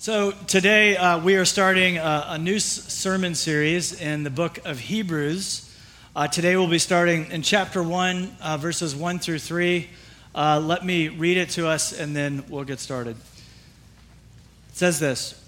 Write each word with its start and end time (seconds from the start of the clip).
So, 0.00 0.30
today 0.30 0.96
uh, 0.96 1.18
we 1.18 1.34
are 1.34 1.44
starting 1.44 1.98
a, 1.98 2.26
a 2.28 2.38
new 2.38 2.60
sermon 2.60 3.34
series 3.34 4.00
in 4.00 4.22
the 4.22 4.30
book 4.30 4.64
of 4.64 4.78
Hebrews. 4.78 5.76
Uh, 6.14 6.28
today 6.28 6.54
we'll 6.56 6.68
be 6.68 6.78
starting 6.78 7.28
in 7.32 7.42
chapter 7.42 7.82
1, 7.82 8.36
uh, 8.40 8.56
verses 8.58 8.94
1 8.94 9.18
through 9.18 9.40
3. 9.40 9.90
Uh, 10.36 10.60
let 10.60 10.86
me 10.86 11.08
read 11.08 11.36
it 11.36 11.50
to 11.50 11.66
us 11.66 11.98
and 11.98 12.14
then 12.14 12.44
we'll 12.48 12.62
get 12.62 12.78
started. 12.78 13.16
It 14.68 14.76
says 14.76 15.00
this 15.00 15.44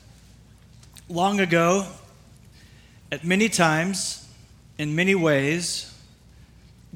Long 1.08 1.38
ago, 1.38 1.86
at 3.12 3.22
many 3.22 3.48
times, 3.48 4.28
in 4.78 4.96
many 4.96 5.14
ways, 5.14 5.96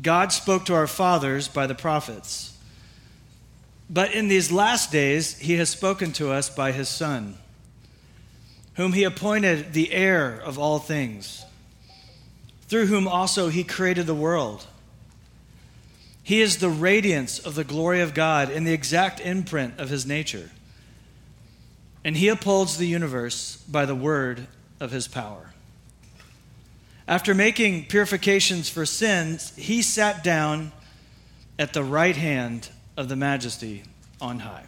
God 0.02 0.32
spoke 0.32 0.64
to 0.64 0.75
our 0.75 0.89
fathers 0.89 1.46
by 1.46 1.68
the 1.68 1.75
prophets. 1.77 2.59
But 3.89 4.12
in 4.12 4.27
these 4.27 4.50
last 4.50 4.91
days, 4.91 5.39
he 5.39 5.55
has 5.59 5.68
spoken 5.68 6.11
to 6.14 6.32
us 6.32 6.50
by 6.50 6.73
his 6.73 6.89
Son 6.89 7.39
whom 8.75 8.93
he 8.93 9.04
appointed 9.04 9.72
the 9.72 9.93
heir 9.93 10.40
of 10.44 10.58
all 10.58 10.79
things, 10.79 11.44
through 12.68 12.86
whom 12.86 13.07
also 13.07 13.49
he 13.49 13.64
created 13.64 14.07
the 14.07 14.14
world. 14.14 14.66
He 16.22 16.40
is 16.40 16.58
the 16.58 16.71
radiance 16.71 17.39
of 17.39 17.54
the 17.54 17.64
glory 17.64 18.00
of 18.00 18.14
God 18.14 18.50
and 18.50 18.66
the 18.66 18.72
exact 18.72 19.21
imprint 19.21 19.79
of 19.79 19.90
his 19.90 20.07
nature. 20.07 20.50
And 22.02 22.16
he 22.16 22.29
upholds 22.29 22.76
the 22.76 22.86
universe 22.86 23.57
by 23.68 23.85
the 23.85 23.94
word 23.94 24.46
of 24.80 24.91
his 24.91 25.07
power. 25.07 25.50
After 27.07 27.35
making 27.35 27.86
purifications 27.86 28.71
for 28.71 28.86
sins, 28.86 29.54
he 29.57 29.82
sat 29.82 30.25
down 30.25 30.72
at 31.58 31.75
the 31.75 31.85
right 31.85 32.16
hand 32.16 32.70
of 32.97 33.08
the 33.08 33.16
majesty 33.16 33.83
on 34.20 34.41
high. 34.41 34.64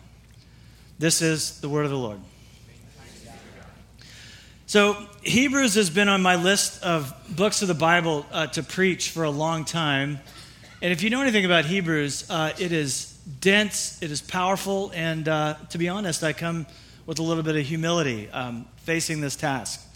This 0.99 1.23
is 1.23 1.61
the 1.61 1.69
word 1.69 1.87
of 1.87 1.91
the 1.91 1.99
Lord. 1.99 2.21
So, 4.69 4.97
Hebrews 5.23 5.77
has 5.77 5.91
been 5.91 6.09
on 6.09 6.23
my 6.23 6.35
list 6.35 6.83
of 6.83 7.15
books 7.31 7.63
of 7.63 7.69
the 7.69 7.75
Bible 7.75 8.27
uh, 8.33 8.49
to 8.49 8.65
preach 8.65 9.11
for 9.11 9.23
a 9.23 9.31
long 9.31 9.65
time. 9.65 10.19
And 10.83 10.93
if 10.93 11.05
you 11.05 11.11
know 11.11 11.23
anything 11.23 11.45
about 11.45 11.67
Hebrews, 11.67 12.29
uh, 12.29 12.53
it 12.59 12.73
is 12.73 13.17
dense, 13.41 14.03
it 14.03 14.11
is 14.11 14.21
powerful, 14.21 14.91
and 14.93 15.29
uh, 15.29 15.55
to 15.71 15.79
be 15.79 15.89
honest, 15.89 16.25
I 16.25 16.33
come 16.33 16.67
with 17.07 17.21
a 17.21 17.23
little 17.23 17.45
bit 17.45 17.55
of 17.55 17.65
humility 17.65 18.29
um, 18.31 18.67
facing 18.79 19.21
this 19.21 19.37
task. 19.37 19.87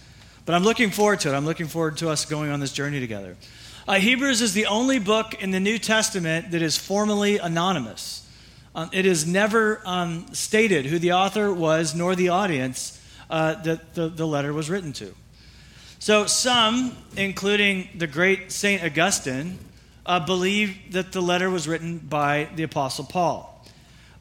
But 0.47 0.55
I'm 0.55 0.63
looking 0.63 0.91
forward 0.91 1.19
to 1.21 1.31
it. 1.31 1.35
I'm 1.35 1.47
looking 1.47 1.67
forward 1.67 1.97
to 1.97 2.09
us 2.09 2.25
going 2.25 2.53
on 2.53 2.61
this 2.61 2.73
journey 2.73 3.01
together. 3.01 3.37
Uh, 3.89 3.95
Hebrews 3.95 4.41
is 4.41 4.55
the 4.55 4.67
only 4.67 5.01
book 5.01 5.35
in 5.43 5.51
the 5.51 5.59
New 5.59 5.81
Testament 5.81 6.53
that 6.53 6.63
is 6.63 6.79
formally 6.79 7.39
anonymous. 7.39 8.25
Um, 8.77 8.89
it 8.93 9.05
is 9.05 9.27
never 9.27 9.83
um, 9.85 10.33
stated 10.33 10.87
who 10.87 11.01
the 11.01 11.15
author 11.15 11.53
was 11.53 11.93
nor 11.93 12.15
the 12.15 12.29
audience 12.29 12.99
uh, 13.31 13.55
that 13.63 13.95
the, 13.95 14.09
the 14.09 14.27
letter 14.27 14.53
was 14.53 14.69
written 14.69 14.93
to. 14.95 15.15
So, 15.99 16.27
some, 16.27 16.97
including 17.17 17.89
the 17.97 18.07
great 18.07 18.53
St. 18.53 18.83
Augustine, 18.83 19.59
uh, 20.07 20.19
believe 20.19 20.93
that 20.93 21.13
the 21.13 21.21
letter 21.21 21.51
was 21.51 21.69
written 21.69 21.99
by 21.99 22.49
the 22.57 22.63
Apostle 22.63 23.05
Paul. 23.05 23.47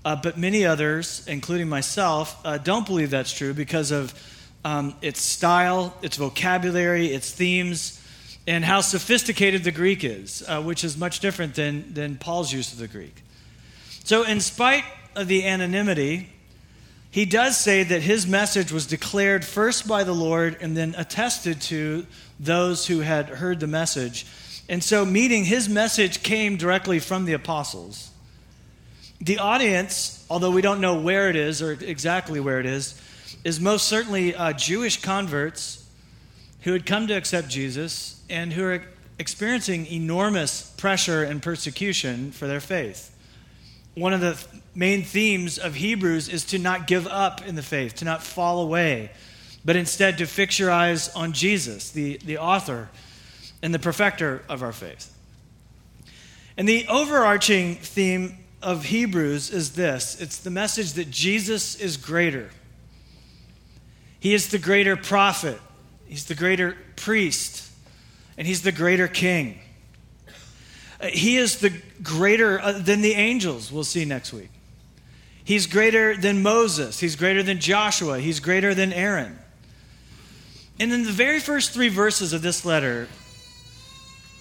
Uh, 0.06 0.16
but 0.16 0.38
many 0.38 0.66
others, 0.66 1.26
including 1.28 1.68
myself, 1.68 2.40
uh, 2.46 2.58
don't 2.58 2.86
believe 2.86 3.10
that's 3.10 3.32
true 3.32 3.54
because 3.54 3.92
of 3.92 4.14
um, 4.64 4.94
its 5.02 5.22
style, 5.22 5.96
its 6.02 6.18
vocabulary, 6.18 7.08
its 7.08 7.32
themes, 7.32 8.02
and 8.46 8.66
how 8.66 8.82
sophisticated 8.82 9.64
the 9.64 9.72
Greek 9.72 10.04
is, 10.04 10.44
uh, 10.48 10.62
which 10.62 10.84
is 10.84 10.98
much 10.98 11.20
different 11.20 11.56
than, 11.56 11.94
than 11.94 12.18
Paul's 12.18 12.52
use 12.52 12.74
of 12.74 12.80
the 12.80 12.88
Greek. 12.88 13.24
So, 14.04 14.24
in 14.24 14.40
spite 14.40 14.84
of 15.16 15.28
the 15.28 15.46
anonymity, 15.46 16.30
he 17.12 17.26
does 17.26 17.58
say 17.58 17.84
that 17.84 18.02
his 18.02 18.28
message 18.28 18.72
was 18.72 18.86
declared 18.86 19.44
first 19.44 19.88
by 19.88 20.04
the 20.04 20.14
Lord 20.14 20.58
and 20.62 20.78
then 20.78 20.94
attested 20.98 21.60
to 21.64 22.06
those 22.40 22.86
who 22.88 23.00
had 23.00 23.30
heard 23.30 23.60
the 23.60 23.68
message. 23.68 24.26
And 24.68 24.84
so, 24.84 25.04
meaning 25.06 25.46
his 25.46 25.68
message 25.68 26.22
came 26.22 26.56
directly 26.56 27.00
from 27.00 27.26
the 27.26 27.34
apostles. 27.34 28.12
The 29.20 29.40
audience, 29.40 30.24
although 30.30 30.52
we 30.52 30.62
don't 30.62 30.80
know 30.80 31.02
where 31.02 31.30
it 31.30 31.36
is 31.36 31.62
or 31.62 31.72
exactly 31.72 32.40
where 32.40 32.60
it 32.60 32.68
is, 32.68 33.00
is 33.44 33.60
most 33.60 33.88
certainly 33.88 34.36
uh, 34.36 34.54
Jewish 34.54 35.02
converts 35.02 35.86
who 36.62 36.74
had 36.74 36.86
come 36.86 37.08
to 37.08 37.16
accept 37.16 37.50
Jesus 37.50 38.22
and 38.30 38.54
who 38.54 38.64
are 38.64 38.84
experiencing 39.18 39.88
enormous 39.88 40.70
pressure 40.78 41.24
and 41.24 41.42
persecution 41.42 42.32
for 42.32 42.48
their 42.48 42.60
faith. 42.60 43.16
One 43.96 44.14
of 44.14 44.22
the 44.22 44.42
main 44.80 45.04
themes 45.04 45.58
of 45.58 45.76
Hebrews 45.76 46.30
is 46.30 46.46
to 46.46 46.58
not 46.58 46.88
give 46.88 47.06
up 47.06 47.46
in 47.46 47.56
the 47.56 47.62
faith, 47.62 47.96
to 47.96 48.06
not 48.06 48.24
fall 48.24 48.62
away, 48.62 49.12
but 49.66 49.76
instead 49.76 50.18
to 50.20 50.26
fix 50.26 50.58
your 50.58 50.72
eyes 50.72 51.14
on 51.14 51.34
Jesus, 51.34 51.92
the, 51.92 52.16
the 52.24 52.38
author 52.38 52.88
and 53.62 53.74
the 53.74 53.80
perfecter 53.80 54.42
of 54.48 54.64
our 54.64 54.72
faith. 54.72 55.14
And 56.56 56.68
the 56.68 56.88
overarching 56.88 57.76
theme 57.76 58.38
of 58.62 58.86
Hebrews 58.86 59.50
is 59.50 59.74
this 59.74 60.20
it's 60.22 60.38
the 60.38 60.50
message 60.50 60.94
that 60.94 61.12
Jesus 61.12 61.76
is 61.76 61.98
greater. 61.98 62.50
He 64.22 64.34
is 64.34 64.48
the 64.48 64.60
greater 64.60 64.96
prophet, 64.96 65.60
he's 66.08 66.26
the 66.26 66.36
greater 66.36 66.78
priest, 66.96 67.70
and 68.38 68.48
he's 68.48 68.62
the 68.62 68.72
greater 68.72 69.10
king. 69.10 69.60
He 71.02 71.36
is 71.36 71.60
the 71.60 71.74
greater 72.02 72.62
uh, 72.62 72.74
than 72.74 73.02
the 73.02 73.14
angels, 73.14 73.74
we'll 73.74 73.84
see 73.84 74.06
next 74.06 74.32
week. 74.32 74.50
He's 75.44 75.68
greater 75.68 76.16
than 76.16 76.44
Moses. 76.44 77.00
He's 77.00 77.16
greater 77.16 77.42
than 77.42 77.60
Joshua. 77.60 78.20
He's 78.20 78.40
greater 78.40 78.74
than 78.74 78.94
Aaron. 78.94 79.38
And 80.80 80.94
in 80.94 81.04
the 81.04 81.12
very 81.12 81.40
first 81.40 81.72
three 81.72 81.90
verses 81.90 82.34
of 82.34 82.42
this 82.42 82.64
letter, 82.64 83.08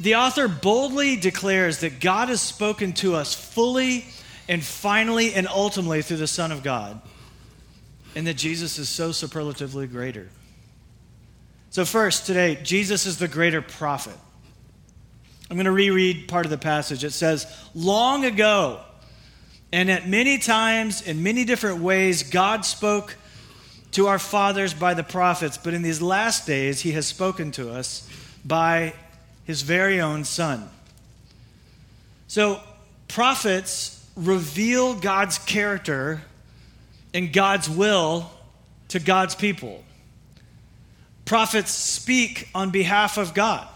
the 0.01 0.15
author 0.15 0.47
boldly 0.47 1.17
declares 1.17 1.81
that 1.81 2.01
God 2.01 2.29
has 2.29 2.41
spoken 2.41 2.93
to 2.95 3.15
us 3.17 3.35
fully 3.35 4.05
and 4.49 4.63
finally 4.63 5.35
and 5.35 5.49
ultimately 5.49 6.03
through 6.03 6.19
the 6.19 6.27
Son 6.27 6.53
of 6.53 6.63
God, 6.63 7.01
and 8.15 8.27
that 8.27 8.35
Jesus 8.35 8.79
is 8.79 8.89
so 8.89 9.13
superlatively 9.13 9.87
greater. 9.87 10.29
So, 11.71 11.85
first, 11.85 12.27
today, 12.27 12.59
Jesus 12.63 13.05
is 13.05 13.19
the 13.19 13.29
greater 13.29 13.61
prophet. 13.61 14.17
I'm 15.51 15.57
going 15.57 15.67
to 15.67 15.73
reread 15.73 16.29
part 16.29 16.47
of 16.47 16.51
the 16.51 16.59
passage. 16.59 17.05
It 17.05 17.13
says, 17.13 17.47
Long 17.75 18.25
ago, 18.25 18.81
and 19.73 19.91
at 19.91 20.09
many 20.09 20.39
times, 20.39 21.03
in 21.03 21.23
many 21.23 21.45
different 21.45 21.81
ways, 21.81 22.23
God 22.23 22.65
spoke 22.65 23.17
to 23.93 24.07
our 24.07 24.19
fathers 24.19 24.75
by 24.75 24.95
the 24.95 25.03
prophets, 25.03 25.59
but 25.59 25.75
in 25.75 25.83
these 25.83 26.01
last 26.01 26.47
days, 26.47 26.81
He 26.81 26.93
has 26.93 27.07
spoken 27.07 27.51
to 27.53 27.71
us 27.71 28.09
by 28.45 28.95
His 29.45 29.63
very 29.63 30.01
own 30.01 30.25
Son. 30.25 30.69
So, 32.29 32.61
prophets 33.09 34.07
reveal 34.17 34.95
God's 34.95 35.39
character 35.39 36.23
and 37.15 37.33
God's 37.33 37.69
will 37.69 38.31
to 38.89 38.99
God's 38.99 39.35
people. 39.35 39.85
Prophets 41.25 41.71
speak 41.71 42.49
on 42.55 42.71
behalf 42.71 43.19
of 43.19 43.35
God. 43.35 43.67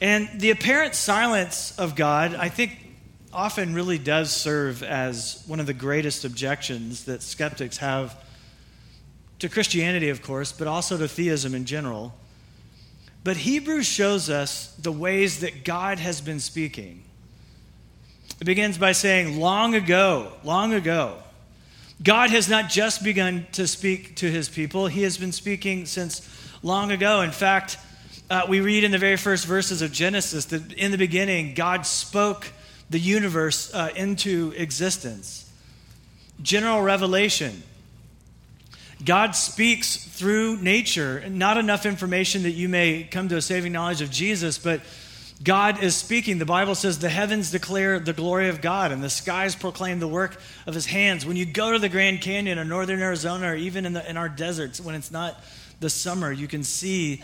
And 0.00 0.28
the 0.40 0.50
apparent 0.50 0.94
silence 0.94 1.76
of 1.78 1.94
God, 1.94 2.34
I 2.34 2.48
think, 2.48 2.79
often 3.32 3.74
really 3.74 3.98
does 3.98 4.32
serve 4.32 4.82
as 4.82 5.42
one 5.46 5.60
of 5.60 5.66
the 5.66 5.74
greatest 5.74 6.24
objections 6.24 7.04
that 7.04 7.22
skeptics 7.22 7.76
have 7.78 8.16
to 9.38 9.48
Christianity, 9.48 10.10
of 10.10 10.22
course, 10.22 10.52
but 10.52 10.66
also 10.66 10.98
to 10.98 11.08
theism 11.08 11.54
in 11.54 11.64
general. 11.64 12.14
But 13.22 13.38
Hebrews 13.38 13.86
shows 13.86 14.30
us 14.30 14.74
the 14.76 14.92
ways 14.92 15.40
that 15.40 15.64
God 15.64 15.98
has 15.98 16.20
been 16.20 16.40
speaking. 16.40 17.02
It 18.40 18.44
begins 18.44 18.78
by 18.78 18.92
saying, 18.92 19.38
long 19.38 19.74
ago, 19.74 20.32
long 20.44 20.72
ago. 20.72 21.18
God 22.02 22.30
has 22.30 22.48
not 22.48 22.70
just 22.70 23.04
begun 23.04 23.46
to 23.52 23.66
speak 23.66 24.16
to 24.16 24.30
his 24.30 24.48
people, 24.48 24.86
he 24.86 25.02
has 25.02 25.18
been 25.18 25.32
speaking 25.32 25.84
since 25.84 26.26
long 26.62 26.90
ago. 26.90 27.20
In 27.20 27.30
fact, 27.30 27.76
uh, 28.30 28.46
we 28.48 28.60
read 28.60 28.84
in 28.84 28.90
the 28.90 28.98
very 28.98 29.16
first 29.16 29.44
verses 29.46 29.82
of 29.82 29.92
Genesis 29.92 30.46
that 30.46 30.72
in 30.72 30.92
the 30.92 30.98
beginning, 30.98 31.52
God 31.54 31.84
spoke 31.84 32.46
the 32.90 32.98
universe 32.98 33.72
uh, 33.72 33.90
into 33.94 34.52
existence. 34.56 35.50
General 36.42 36.82
revelation. 36.82 37.62
God 39.04 39.34
speaks 39.34 39.96
through 39.96 40.58
nature. 40.58 41.24
Not 41.28 41.56
enough 41.56 41.86
information 41.86 42.42
that 42.42 42.50
you 42.50 42.68
may 42.68 43.04
come 43.04 43.28
to 43.28 43.36
a 43.36 43.42
saving 43.42 43.72
knowledge 43.72 44.02
of 44.02 44.10
Jesus, 44.10 44.58
but 44.58 44.82
God 45.42 45.82
is 45.82 45.96
speaking. 45.96 46.38
The 46.38 46.44
Bible 46.44 46.74
says 46.74 46.98
the 46.98 47.08
heavens 47.08 47.50
declare 47.50 47.98
the 47.98 48.12
glory 48.12 48.48
of 48.48 48.60
God 48.60 48.92
and 48.92 49.02
the 49.02 49.08
skies 49.08 49.54
proclaim 49.54 49.98
the 49.98 50.08
work 50.08 50.38
of 50.66 50.74
his 50.74 50.84
hands. 50.84 51.24
When 51.24 51.36
you 51.36 51.46
go 51.46 51.72
to 51.72 51.78
the 51.78 51.88
Grand 51.88 52.20
Canyon 52.20 52.58
or 52.58 52.64
northern 52.64 53.00
Arizona 53.00 53.52
or 53.52 53.54
even 53.54 53.86
in, 53.86 53.94
the, 53.94 54.08
in 54.08 54.18
our 54.18 54.28
deserts, 54.28 54.80
when 54.80 54.94
it's 54.94 55.10
not 55.10 55.42
the 55.78 55.88
summer, 55.88 56.30
you 56.30 56.46
can 56.46 56.62
see 56.62 57.22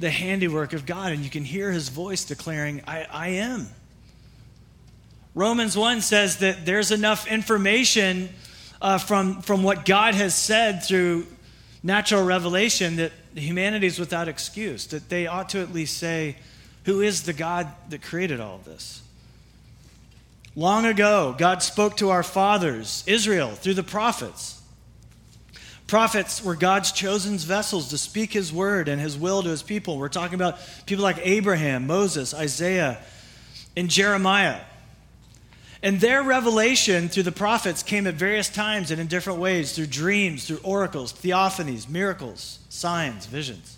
the 0.00 0.10
handiwork 0.10 0.74
of 0.74 0.84
God 0.84 1.12
and 1.12 1.24
you 1.24 1.30
can 1.30 1.44
hear 1.44 1.70
his 1.70 1.88
voice 1.88 2.24
declaring, 2.24 2.82
I, 2.86 3.06
I 3.10 3.28
am. 3.28 3.68
Romans 5.34 5.76
1 5.76 6.00
says 6.00 6.38
that 6.38 6.64
there's 6.64 6.92
enough 6.92 7.26
information 7.26 8.28
uh, 8.80 8.98
from, 8.98 9.42
from 9.42 9.62
what 9.62 9.84
God 9.84 10.14
has 10.14 10.34
said 10.34 10.84
through 10.84 11.26
natural 11.82 12.24
revelation 12.24 12.96
that 12.96 13.12
humanity 13.34 13.86
is 13.86 13.98
without 13.98 14.28
excuse, 14.28 14.86
that 14.88 15.08
they 15.08 15.26
ought 15.26 15.48
to 15.50 15.60
at 15.60 15.72
least 15.72 15.98
say, 15.98 16.36
Who 16.84 17.00
is 17.00 17.24
the 17.24 17.32
God 17.32 17.68
that 17.88 18.02
created 18.02 18.40
all 18.40 18.56
of 18.56 18.64
this? 18.64 19.02
Long 20.54 20.86
ago, 20.86 21.34
God 21.36 21.64
spoke 21.64 21.96
to 21.96 22.10
our 22.10 22.22
fathers, 22.22 23.02
Israel, 23.06 23.50
through 23.50 23.74
the 23.74 23.82
prophets. 23.82 24.62
Prophets 25.88 26.42
were 26.42 26.54
God's 26.54 26.92
chosen 26.92 27.36
vessels 27.38 27.88
to 27.88 27.98
speak 27.98 28.32
his 28.32 28.52
word 28.52 28.88
and 28.88 29.00
his 29.00 29.18
will 29.18 29.42
to 29.42 29.48
his 29.48 29.62
people. 29.64 29.98
We're 29.98 30.08
talking 30.08 30.36
about 30.36 30.58
people 30.86 31.02
like 31.02 31.18
Abraham, 31.22 31.86
Moses, 31.88 32.32
Isaiah, 32.32 32.98
and 33.76 33.90
Jeremiah. 33.90 34.60
And 35.84 36.00
their 36.00 36.22
revelation 36.22 37.10
through 37.10 37.24
the 37.24 37.30
prophets 37.30 37.82
came 37.82 38.06
at 38.06 38.14
various 38.14 38.48
times 38.48 38.90
and 38.90 38.98
in 38.98 39.06
different 39.06 39.38
ways 39.38 39.76
through 39.76 39.88
dreams, 39.88 40.46
through 40.46 40.60
oracles, 40.62 41.12
theophanies, 41.12 41.90
miracles, 41.90 42.58
signs, 42.70 43.26
visions. 43.26 43.76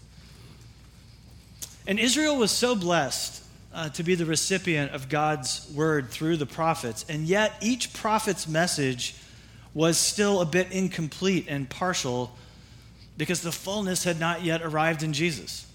And 1.85 1.99
Israel 1.99 2.37
was 2.37 2.53
so 2.53 2.76
blessed 2.76 3.43
uh, 3.75 3.88
to 3.88 4.05
be 4.05 4.14
the 4.14 4.25
recipient 4.25 4.93
of 4.93 5.08
God's 5.08 5.69
word 5.75 6.08
through 6.08 6.37
the 6.37 6.47
prophets, 6.47 7.05
and 7.08 7.26
yet 7.26 7.55
each 7.61 7.93
prophet's 7.93 8.47
message 8.47 9.17
was 9.75 9.99
still 9.99 10.41
a 10.41 10.47
bit 10.47 10.70
incomplete 10.70 11.47
and 11.49 11.69
partial 11.69 12.32
because 13.19 13.43
the 13.43 13.50
fullness 13.50 14.05
had 14.05 14.20
not 14.20 14.44
yet 14.44 14.62
arrived 14.62 15.02
in 15.02 15.12
Jesus. 15.12 15.67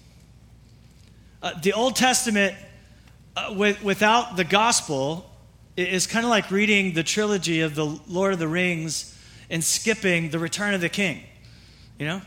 Uh, 1.42 1.52
the 1.60 1.74
Old 1.74 1.94
Testament, 1.94 2.54
uh, 3.36 3.52
with, 3.54 3.84
without 3.84 4.36
the 4.36 4.44
gospel, 4.44 5.28
is 5.76 6.06
kind 6.06 6.24
of 6.24 6.30
like 6.30 6.50
reading 6.50 6.94
the 6.94 7.02
trilogy 7.02 7.60
of 7.60 7.74
the 7.74 7.86
Lord 8.08 8.32
of 8.32 8.38
the 8.38 8.48
Rings 8.48 9.18
and 9.48 9.62
skipping 9.62 10.30
the 10.30 10.38
Return 10.38 10.74
of 10.74 10.80
the 10.80 10.88
King, 10.88 11.22
you 11.98 12.06
know? 12.06 12.22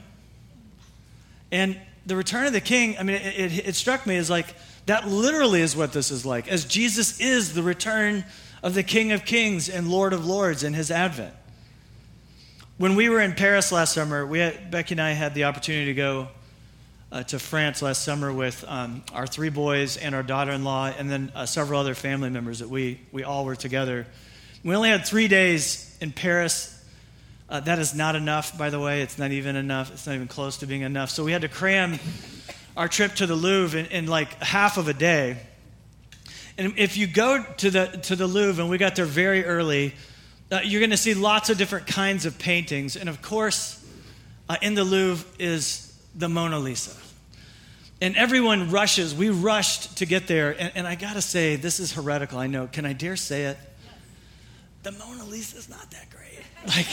And 1.52 1.80
the 2.06 2.16
Return 2.16 2.46
of 2.46 2.54
the 2.54 2.62
King, 2.62 2.98
I 3.00 3.04
mean, 3.04 3.16
it, 3.16 3.40
it, 3.40 3.68
it 3.70 3.76
struck 3.76 4.06
me 4.06 4.18
as 4.18 4.30
like, 4.30 4.48
that 4.86 5.08
literally 5.08 5.62
is 5.62 5.76
what 5.76 5.94
this 5.94 6.12
is 6.12 6.26
like, 6.26 6.48
as 6.48 6.66
Jesus 6.66 7.20
is 7.20 7.54
the 7.54 7.64
return 7.64 8.24
of 8.62 8.74
the 8.76 8.84
King 8.84 9.12
of 9.12 9.26
Kings 9.26 9.68
and 9.68 9.90
Lord 9.90 10.14
of 10.14 10.26
Lords 10.26 10.64
in 10.64 10.74
his 10.74 10.92
advent. 10.92 11.34
When 12.78 12.96
we 12.96 13.10
were 13.10 13.22
in 13.22 13.34
Paris 13.34 13.72
last 13.72 13.94
summer, 13.94 14.26
we 14.26 14.40
had, 14.40 14.70
Becky 14.70 14.94
and 14.94 15.02
I 15.02 15.12
had 15.12 15.34
the 15.34 15.46
opportunity 15.46 15.86
to 15.86 15.94
go 15.94 16.28
uh, 17.16 17.24
to 17.24 17.40
France 17.40 17.82
last 17.82 18.04
summer 18.04 18.34
with 18.34 18.66
um, 18.68 19.02
our 19.14 19.26
three 19.26 19.48
boys 19.48 19.96
and 19.96 20.14
our 20.14 20.22
daughter 20.22 20.52
in 20.52 20.66
law, 20.66 20.88
and 20.88 21.10
then 21.10 21.32
uh, 21.34 21.46
several 21.46 21.80
other 21.80 21.96
family 21.96 22.30
members 22.30 22.60
that 22.60 22.68
we, 22.68 23.00
we 23.14 23.24
all 23.24 23.46
were 23.46 23.56
together. 23.56 24.06
We 24.66 24.76
only 24.76 24.90
had 24.90 25.06
three 25.06 25.30
days 25.30 25.98
in 26.02 26.12
Paris. 26.12 26.78
Uh, 27.48 27.62
that 27.62 27.80
is 27.80 27.96
not 27.96 28.18
enough, 28.18 28.58
by 28.58 28.70
the 28.70 28.82
way. 28.82 29.02
It's 29.02 29.18
not 29.18 29.32
even 29.32 29.56
enough. 29.56 29.94
It's 29.94 30.06
not 30.06 30.16
even 30.16 30.28
close 30.28 30.58
to 30.58 30.66
being 30.68 30.82
enough. 30.82 31.10
So 31.10 31.24
we 31.24 31.32
had 31.32 31.44
to 31.44 31.48
cram 31.48 32.00
our 32.76 32.90
trip 32.90 33.16
to 33.16 33.26
the 33.26 33.36
Louvre 33.36 33.80
in, 33.80 33.86
in 33.86 34.08
like 34.08 34.34
half 34.44 34.78
of 34.78 34.90
a 34.90 34.94
day. 34.94 35.38
And 36.58 36.74
if 36.78 36.98
you 36.98 37.08
go 37.08 37.42
to 37.42 37.72
the, 37.72 37.86
to 38.04 38.18
the 38.18 38.28
Louvre, 38.28 38.62
and 38.62 38.70
we 38.70 38.78
got 38.78 38.98
there 38.98 39.06
very 39.06 39.46
early, 39.46 39.94
uh, 40.52 40.60
you're 40.66 40.82
going 40.82 40.90
to 40.90 40.98
see 40.98 41.14
lots 41.14 41.50
of 41.50 41.58
different 41.58 41.88
kinds 41.88 42.26
of 42.26 42.38
paintings. 42.38 42.98
And 42.98 43.08
of 43.08 43.22
course, 43.22 43.82
uh, 44.50 44.58
in 44.62 44.74
the 44.74 44.84
Louvre 44.84 45.26
is 45.40 45.98
the 46.14 46.28
Mona 46.28 46.60
Lisa. 46.60 47.05
And 48.02 48.16
everyone 48.18 48.72
rushes. 48.72 49.16
We 49.16 49.30
rushed 49.30 49.98
to 49.98 50.06
get 50.06 50.28
there. 50.28 50.52
And, 50.52 50.72
and 50.76 50.88
I 50.88 50.96
got 50.96 51.14
to 51.14 51.22
say, 51.22 51.56
this 51.56 51.80
is 51.80 51.94
heretical, 51.94 52.38
I 52.38 52.48
know. 52.48 52.68
Can 52.68 52.86
I 52.86 52.94
dare 52.94 53.16
say 53.16 53.46
it? 53.46 53.58
The 54.84 54.92
Mona 54.92 55.24
Lisa 55.24 55.58
is 55.58 55.70
not 55.70 55.90
that 55.92 56.10
great. 56.10 56.42
Like, 56.68 56.88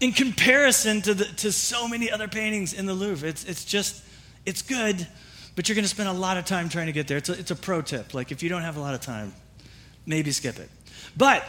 in 0.00 0.12
comparison 0.12 1.02
to, 1.02 1.14
the, 1.14 1.24
to 1.24 1.52
so 1.52 1.86
many 1.86 2.10
other 2.10 2.28
paintings 2.28 2.72
in 2.72 2.86
the 2.86 2.94
Louvre, 2.94 3.28
it's, 3.28 3.44
it's 3.44 3.64
just, 3.64 4.02
it's 4.46 4.62
good, 4.62 5.06
but 5.54 5.68
you're 5.68 5.74
going 5.74 5.84
to 5.84 5.88
spend 5.88 6.08
a 6.08 6.12
lot 6.12 6.36
of 6.36 6.44
time 6.44 6.68
trying 6.68 6.86
to 6.86 6.92
get 6.92 7.08
there. 7.08 7.18
It's 7.18 7.28
a, 7.28 7.32
it's 7.32 7.50
a 7.50 7.56
pro 7.56 7.82
tip. 7.82 8.14
Like, 8.14 8.32
if 8.32 8.42
you 8.42 8.48
don't 8.48 8.62
have 8.62 8.76
a 8.76 8.80
lot 8.80 8.94
of 8.94 9.00
time, 9.00 9.32
maybe 10.06 10.30
skip 10.30 10.58
it. 10.58 10.70
But 11.16 11.44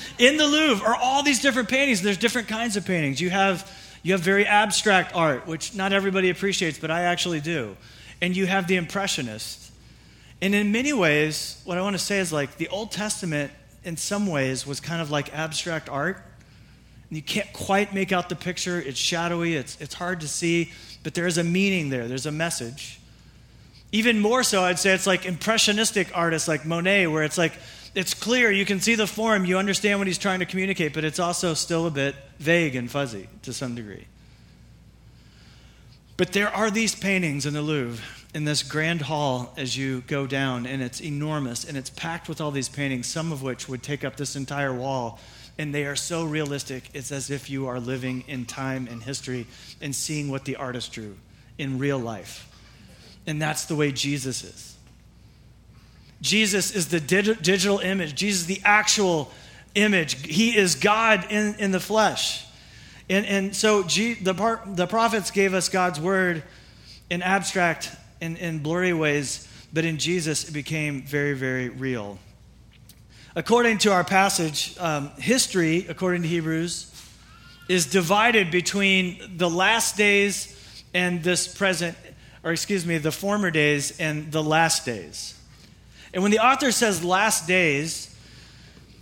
in 0.18 0.36
the 0.36 0.46
Louvre 0.46 0.86
are 0.86 0.96
all 0.96 1.22
these 1.22 1.40
different 1.40 1.68
paintings. 1.68 2.02
There's 2.02 2.18
different 2.18 2.48
kinds 2.48 2.76
of 2.76 2.86
paintings. 2.86 3.20
You 3.20 3.30
have 3.30 3.70
you 4.08 4.14
have 4.14 4.22
very 4.22 4.46
abstract 4.46 5.14
art, 5.14 5.46
which 5.46 5.74
not 5.74 5.92
everybody 5.92 6.30
appreciates, 6.30 6.78
but 6.78 6.90
I 6.90 7.02
actually 7.02 7.40
do. 7.40 7.76
And 8.22 8.34
you 8.34 8.46
have 8.46 8.66
the 8.66 8.76
Impressionists. 8.76 9.70
And 10.40 10.54
in 10.54 10.72
many 10.72 10.94
ways, 10.94 11.60
what 11.66 11.76
I 11.76 11.82
want 11.82 11.92
to 11.92 12.02
say 12.02 12.18
is 12.18 12.32
like 12.32 12.56
the 12.56 12.68
Old 12.68 12.90
Testament, 12.90 13.52
in 13.84 13.98
some 13.98 14.26
ways, 14.26 14.66
was 14.66 14.80
kind 14.80 15.02
of 15.02 15.10
like 15.10 15.34
abstract 15.34 15.90
art. 15.90 16.22
And 17.10 17.18
you 17.18 17.22
can't 17.22 17.52
quite 17.52 17.92
make 17.92 18.10
out 18.10 18.30
the 18.30 18.34
picture. 18.34 18.80
It's 18.80 18.98
shadowy, 18.98 19.56
it's, 19.56 19.78
it's 19.78 19.92
hard 19.92 20.22
to 20.22 20.28
see, 20.28 20.72
but 21.02 21.12
there 21.12 21.26
is 21.26 21.36
a 21.36 21.44
meaning 21.44 21.90
there, 21.90 22.08
there's 22.08 22.24
a 22.24 22.32
message. 22.32 23.00
Even 23.92 24.20
more 24.20 24.42
so, 24.42 24.62
I'd 24.62 24.78
say 24.78 24.94
it's 24.94 25.06
like 25.06 25.26
impressionistic 25.26 26.16
artists 26.16 26.48
like 26.48 26.64
Monet, 26.64 27.08
where 27.08 27.24
it's 27.24 27.36
like 27.36 27.52
it's 27.98 28.14
clear, 28.14 28.52
you 28.52 28.64
can 28.64 28.78
see 28.78 28.94
the 28.94 29.08
form, 29.08 29.44
you 29.44 29.58
understand 29.58 29.98
what 29.98 30.06
he's 30.06 30.18
trying 30.18 30.38
to 30.38 30.46
communicate, 30.46 30.94
but 30.94 31.02
it's 31.02 31.18
also 31.18 31.52
still 31.52 31.84
a 31.84 31.90
bit 31.90 32.14
vague 32.38 32.76
and 32.76 32.88
fuzzy 32.88 33.28
to 33.42 33.52
some 33.52 33.74
degree. 33.74 34.06
But 36.16 36.32
there 36.32 36.48
are 36.48 36.70
these 36.70 36.94
paintings 36.94 37.44
in 37.44 37.54
the 37.54 37.60
Louvre, 37.60 38.00
in 38.32 38.44
this 38.44 38.62
grand 38.62 39.02
hall 39.02 39.52
as 39.56 39.76
you 39.76 40.02
go 40.02 40.28
down, 40.28 40.64
and 40.64 40.80
it's 40.80 41.00
enormous, 41.00 41.64
and 41.64 41.76
it's 41.76 41.90
packed 41.90 42.28
with 42.28 42.40
all 42.40 42.52
these 42.52 42.68
paintings, 42.68 43.08
some 43.08 43.32
of 43.32 43.42
which 43.42 43.68
would 43.68 43.82
take 43.82 44.04
up 44.04 44.14
this 44.14 44.36
entire 44.36 44.72
wall. 44.72 45.18
And 45.58 45.74
they 45.74 45.84
are 45.84 45.96
so 45.96 46.24
realistic, 46.24 46.90
it's 46.94 47.10
as 47.10 47.30
if 47.30 47.50
you 47.50 47.66
are 47.66 47.80
living 47.80 48.22
in 48.28 48.46
time 48.46 48.86
and 48.88 49.02
history 49.02 49.48
and 49.80 49.92
seeing 49.92 50.30
what 50.30 50.44
the 50.44 50.54
artist 50.54 50.92
drew 50.92 51.16
in 51.58 51.80
real 51.80 51.98
life. 51.98 52.48
And 53.26 53.42
that's 53.42 53.64
the 53.64 53.74
way 53.74 53.90
Jesus 53.90 54.44
is. 54.44 54.67
Jesus 56.20 56.74
is 56.74 56.88
the 56.88 57.00
digital 57.00 57.78
image. 57.78 58.14
Jesus 58.14 58.42
is 58.42 58.46
the 58.46 58.60
actual 58.64 59.30
image. 59.74 60.26
He 60.26 60.56
is 60.56 60.74
God 60.74 61.26
in, 61.30 61.54
in 61.58 61.70
the 61.70 61.80
flesh. 61.80 62.44
And, 63.08 63.24
and 63.26 63.56
so 63.56 63.84
G, 63.84 64.14
the, 64.14 64.34
par, 64.34 64.62
the 64.66 64.86
prophets 64.86 65.30
gave 65.30 65.54
us 65.54 65.68
God's 65.68 66.00
word 66.00 66.42
in 67.08 67.22
abstract 67.22 67.90
and 68.20 68.36
in, 68.36 68.56
in 68.56 68.58
blurry 68.58 68.92
ways, 68.92 69.46
but 69.72 69.84
in 69.84 69.98
Jesus 69.98 70.48
it 70.48 70.52
became 70.52 71.02
very, 71.02 71.34
very 71.34 71.68
real. 71.68 72.18
According 73.36 73.78
to 73.78 73.92
our 73.92 74.04
passage, 74.04 74.76
um, 74.80 75.10
history, 75.18 75.86
according 75.88 76.22
to 76.22 76.28
Hebrews, 76.28 76.92
is 77.68 77.86
divided 77.86 78.50
between 78.50 79.36
the 79.36 79.48
last 79.48 79.96
days 79.96 80.54
and 80.92 81.22
this 81.22 81.46
present, 81.46 81.96
or 82.42 82.50
excuse 82.50 82.84
me, 82.84 82.98
the 82.98 83.12
former 83.12 83.50
days 83.50 84.00
and 84.00 84.32
the 84.32 84.42
last 84.42 84.84
days. 84.84 85.37
And 86.12 86.22
when 86.22 86.32
the 86.32 86.38
author 86.38 86.72
says 86.72 87.04
last 87.04 87.46
days, 87.46 88.14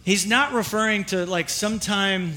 he's 0.05 0.27
not 0.27 0.53
referring 0.53 1.05
to 1.07 1.27
like 1.27 1.49
sometime 1.49 2.33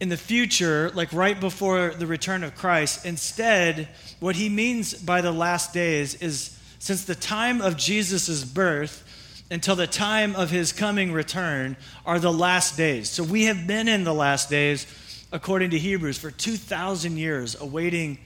in 0.00 0.08
the 0.08 0.16
future, 0.16 0.90
like 0.94 1.12
right 1.12 1.38
before 1.38 1.94
the 1.94 2.06
return 2.06 2.44
of 2.44 2.54
Christ. 2.54 3.06
Instead, 3.06 3.88
what 4.20 4.36
he 4.36 4.48
means 4.48 4.94
by 4.94 5.20
the 5.20 5.32
last 5.32 5.72
days 5.72 6.14
is 6.16 6.58
since 6.78 7.04
the 7.04 7.14
time 7.14 7.60
of 7.60 7.76
Jesus' 7.76 8.44
birth 8.44 9.02
until 9.50 9.76
the 9.76 9.86
time 9.86 10.34
of 10.34 10.50
his 10.50 10.72
coming 10.72 11.12
return 11.12 11.76
are 12.04 12.18
the 12.18 12.32
last 12.32 12.76
days. 12.76 13.08
So 13.08 13.22
we 13.22 13.44
have 13.44 13.66
been 13.66 13.88
in 13.88 14.04
the 14.04 14.14
last 14.14 14.50
days, 14.50 14.86
according 15.32 15.70
to 15.70 15.78
Hebrews, 15.78 16.18
for 16.18 16.30
2,000 16.30 17.16
years 17.16 17.58
awaiting 17.60 18.18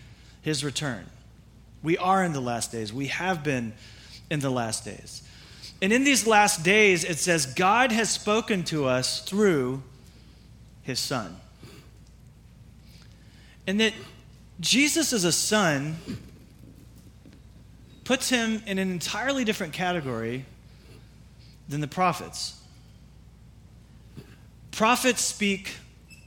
his 0.42 0.64
return. 0.64 1.04
We 1.82 1.98
are 1.98 2.24
in 2.24 2.32
the 2.32 2.40
last 2.40 2.72
days. 2.72 2.92
We 2.92 3.08
have 3.08 3.44
been 3.44 3.74
in 4.30 4.40
the 4.40 4.50
last 4.50 4.84
days. 4.84 5.22
And 5.82 5.92
in 5.92 6.04
these 6.04 6.26
last 6.26 6.62
days, 6.62 7.04
it 7.04 7.18
says, 7.18 7.46
God 7.46 7.90
has 7.90 8.10
spoken 8.10 8.64
to 8.64 8.86
us 8.86 9.22
through 9.22 9.82
his 10.82 11.00
son. 11.00 11.36
And 13.66 13.80
that 13.80 13.94
Jesus 14.60 15.12
as 15.12 15.24
a 15.24 15.32
son 15.32 15.96
puts 18.04 18.28
him 18.28 18.62
in 18.66 18.78
an 18.78 18.90
entirely 18.90 19.44
different 19.44 19.72
category 19.72 20.44
than 21.68 21.80
the 21.80 21.88
prophets. 21.88 22.60
Prophets 24.72 25.22
speak 25.22 25.76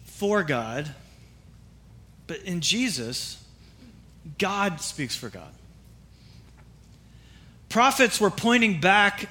for 0.06 0.44
God, 0.44 0.90
but 2.26 2.40
in 2.40 2.62
Jesus, 2.62 3.44
God 4.38 4.80
speaks 4.80 5.16
for 5.16 5.30
God. 5.30 5.52
Prophets 7.70 8.22
were 8.22 8.30
pointing 8.30 8.80
back 8.80 9.28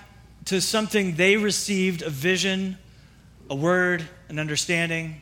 to 0.47 0.61
something 0.61 1.15
they 1.17 1.37
received 1.37 2.03
a 2.03 2.11
vision, 2.11 2.79
a 3.49 3.55
word, 3.55 4.05
an 4.29 4.39
understanding, 4.39 5.21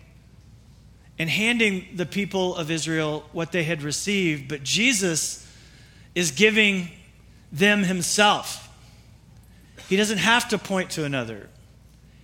and 1.18 1.28
handing 1.28 1.86
the 1.94 2.06
people 2.06 2.56
of 2.56 2.70
Israel 2.70 3.24
what 3.32 3.52
they 3.52 3.64
had 3.64 3.82
received. 3.82 4.48
But 4.48 4.62
Jesus 4.62 5.46
is 6.14 6.30
giving 6.30 6.88
them 7.52 7.82
himself. 7.82 8.68
He 9.88 9.96
doesn't 9.96 10.18
have 10.18 10.48
to 10.48 10.58
point 10.58 10.90
to 10.90 11.04
another. 11.04 11.48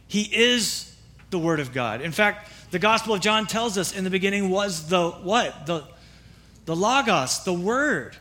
He 0.09 0.23
is 0.23 0.95
the 1.31 1.39
Word 1.39 1.61
of 1.61 1.73
God. 1.73 2.01
In 2.01 2.13
fact, 2.13 2.51
the 2.71 2.79
Gospel 2.79 3.15
of 3.15 3.21
John 3.21 3.47
tells 3.47 3.77
us 3.77 3.97
in 3.97 4.05
the 4.05 4.11
beginning 4.11 4.51
was 4.51 4.89
the 4.89 5.11
what? 5.11 5.67
The, 5.67 5.85
the 6.65 6.77
Logos, 6.77 7.45
the 7.45 7.53
Word. 7.53 8.17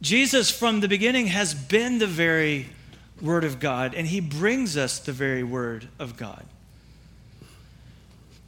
Jesus, 0.00 0.50
from 0.50 0.80
the 0.80 0.88
beginning, 0.88 1.26
has 1.26 1.52
been 1.52 1.98
the 1.98 2.06
very 2.06 2.68
Word 3.20 3.44
of 3.44 3.60
God, 3.60 3.94
and 3.94 4.06
He 4.06 4.20
brings 4.20 4.76
us 4.76 4.98
the 4.98 5.12
very 5.12 5.42
Word 5.42 5.88
of 5.98 6.16
God. 6.16 6.44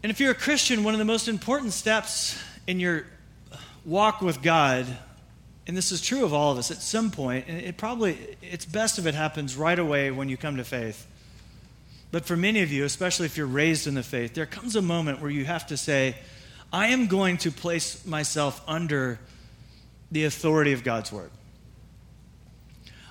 And 0.02 0.11
if 0.11 0.19
you're 0.19 0.33
a 0.33 0.35
Christian, 0.35 0.83
one 0.83 0.95
of 0.95 0.99
the 0.99 1.05
most 1.05 1.29
important 1.29 1.73
steps 1.73 2.38
in 2.67 2.81
your 2.81 3.07
walk 3.85 4.21
with 4.21 4.43
God, 4.43 4.87
and 5.67 5.76
this 5.76 5.93
is 5.93 6.00
true 6.00 6.25
of 6.25 6.33
all 6.33 6.52
of 6.52 6.59
us 6.59 6.71
at 6.71 6.79
some 6.79 7.11
point, 7.11 7.47
and 7.49 7.61
it 7.61 7.76
probably, 7.76 8.19
it's 8.43 8.64
best 8.64 8.99
if 8.99 9.07
it 9.07 9.14
happens 9.14 9.57
right 9.57 9.79
away 9.79 10.11
when 10.11 10.29
you 10.29 10.37
come 10.37 10.57
to 10.57 10.64
faith. 10.64 11.07
But 12.11 12.25
for 12.25 12.37
many 12.37 12.62
of 12.62 12.73
you, 12.73 12.85
especially 12.85 13.26
if 13.26 13.37
you're 13.37 13.47
raised 13.47 13.87
in 13.87 13.95
the 13.95 14.02
faith, 14.02 14.35
there 14.35 14.47
comes 14.47 14.76
a 14.76 14.83
moment 14.83 15.21
where 15.21 15.31
you 15.31 15.45
have 15.45 15.69
to 15.69 15.76
say, 15.76 16.17
I 16.73 16.88
am 16.88 17.07
going 17.07 17.37
to 17.38 17.50
place 17.50 18.05
myself 18.05 18.61
under 18.67 19.19
the 20.11 20.25
authority 20.25 20.73
of 20.73 20.85
God's 20.85 21.12
Word. 21.12 21.31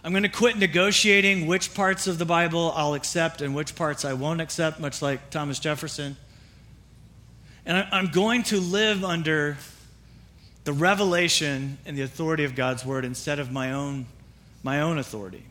I'm 0.03 0.13
going 0.13 0.23
to 0.23 0.29
quit 0.29 0.57
negotiating 0.57 1.45
which 1.45 1.75
parts 1.75 2.07
of 2.07 2.17
the 2.17 2.25
Bible 2.25 2.73
I'll 2.75 2.95
accept 2.95 3.41
and 3.41 3.53
which 3.53 3.75
parts 3.75 4.03
I 4.03 4.13
won't 4.13 4.41
accept, 4.41 4.79
much 4.79 4.99
like 4.99 5.29
Thomas 5.29 5.59
Jefferson. 5.59 6.17
And 7.67 7.85
I'm 7.91 8.07
going 8.07 8.41
to 8.43 8.59
live 8.59 9.03
under 9.03 9.57
the 10.63 10.73
revelation 10.73 11.77
and 11.85 11.95
the 11.95 12.01
authority 12.01 12.45
of 12.45 12.55
God's 12.55 12.83
word 12.83 13.05
instead 13.05 13.37
of 13.37 13.51
my 13.51 13.73
own, 13.73 14.07
my 14.63 14.81
own 14.81 14.97
authority. 14.97 15.43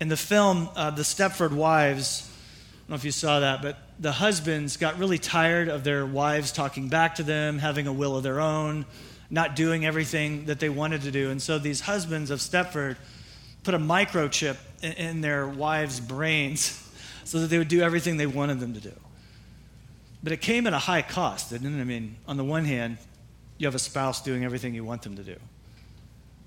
In 0.00 0.08
the 0.08 0.16
film, 0.16 0.68
uh, 0.74 0.90
The 0.90 1.02
Stepford 1.02 1.52
Wives, 1.52 2.28
I 2.28 2.74
don't 2.80 2.90
know 2.90 2.96
if 2.96 3.04
you 3.04 3.12
saw 3.12 3.38
that, 3.38 3.62
but 3.62 3.78
the 4.00 4.10
husbands 4.10 4.76
got 4.76 4.98
really 4.98 5.18
tired 5.18 5.68
of 5.68 5.84
their 5.84 6.04
wives 6.04 6.50
talking 6.50 6.88
back 6.88 7.14
to 7.14 7.22
them, 7.22 7.60
having 7.60 7.86
a 7.86 7.92
will 7.92 8.16
of 8.16 8.24
their 8.24 8.40
own, 8.40 8.84
not 9.34 9.56
doing 9.56 9.84
everything 9.84 10.46
that 10.46 10.60
they 10.60 10.68
wanted 10.68 11.02
to 11.02 11.10
do. 11.10 11.30
And 11.30 11.42
so 11.42 11.58
these 11.58 11.80
husbands 11.80 12.30
of 12.30 12.38
Stepford 12.38 12.96
put 13.64 13.74
a 13.74 13.78
microchip 13.78 14.56
in, 14.80 14.92
in 14.92 15.20
their 15.20 15.48
wives' 15.48 15.98
brains 15.98 16.88
so 17.24 17.40
that 17.40 17.48
they 17.48 17.58
would 17.58 17.68
do 17.68 17.82
everything 17.82 18.16
they 18.16 18.26
wanted 18.26 18.60
them 18.60 18.74
to 18.74 18.80
do. 18.80 18.92
But 20.22 20.32
it 20.32 20.40
came 20.40 20.68
at 20.68 20.72
a 20.72 20.78
high 20.78 21.02
cost, 21.02 21.50
didn't 21.50 21.76
it? 21.76 21.80
I 21.80 21.84
mean, 21.84 22.16
on 22.28 22.36
the 22.36 22.44
one 22.44 22.64
hand, 22.64 22.96
you 23.58 23.66
have 23.66 23.74
a 23.74 23.80
spouse 23.80 24.22
doing 24.22 24.44
everything 24.44 24.72
you 24.72 24.84
want 24.84 25.02
them 25.02 25.16
to 25.16 25.24
do. 25.24 25.36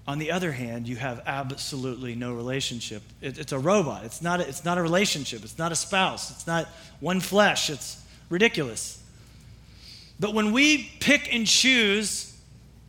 On 0.07 0.17
the 0.17 0.31
other 0.31 0.53
hand, 0.53 0.87
you 0.87 0.95
have 0.95 1.21
absolutely 1.25 2.15
no 2.15 2.33
relationship. 2.33 3.03
It, 3.21 3.37
it's 3.37 3.51
a 3.51 3.59
robot. 3.59 4.05
It's 4.05 4.21
not 4.21 4.39
a, 4.39 4.47
it's 4.47 4.63
not 4.63 4.77
a 4.77 4.81
relationship. 4.81 5.43
It's 5.43 5.57
not 5.57 5.73
a 5.73 5.75
spouse. 5.75 6.31
It's 6.31 6.47
not 6.47 6.69
one 7.01 7.19
flesh. 7.19 7.69
It's 7.69 8.01
ridiculous. 8.29 9.03
But 10.19 10.33
when 10.33 10.53
we 10.53 10.89
pick 11.01 11.33
and 11.33 11.45
choose 11.45 12.36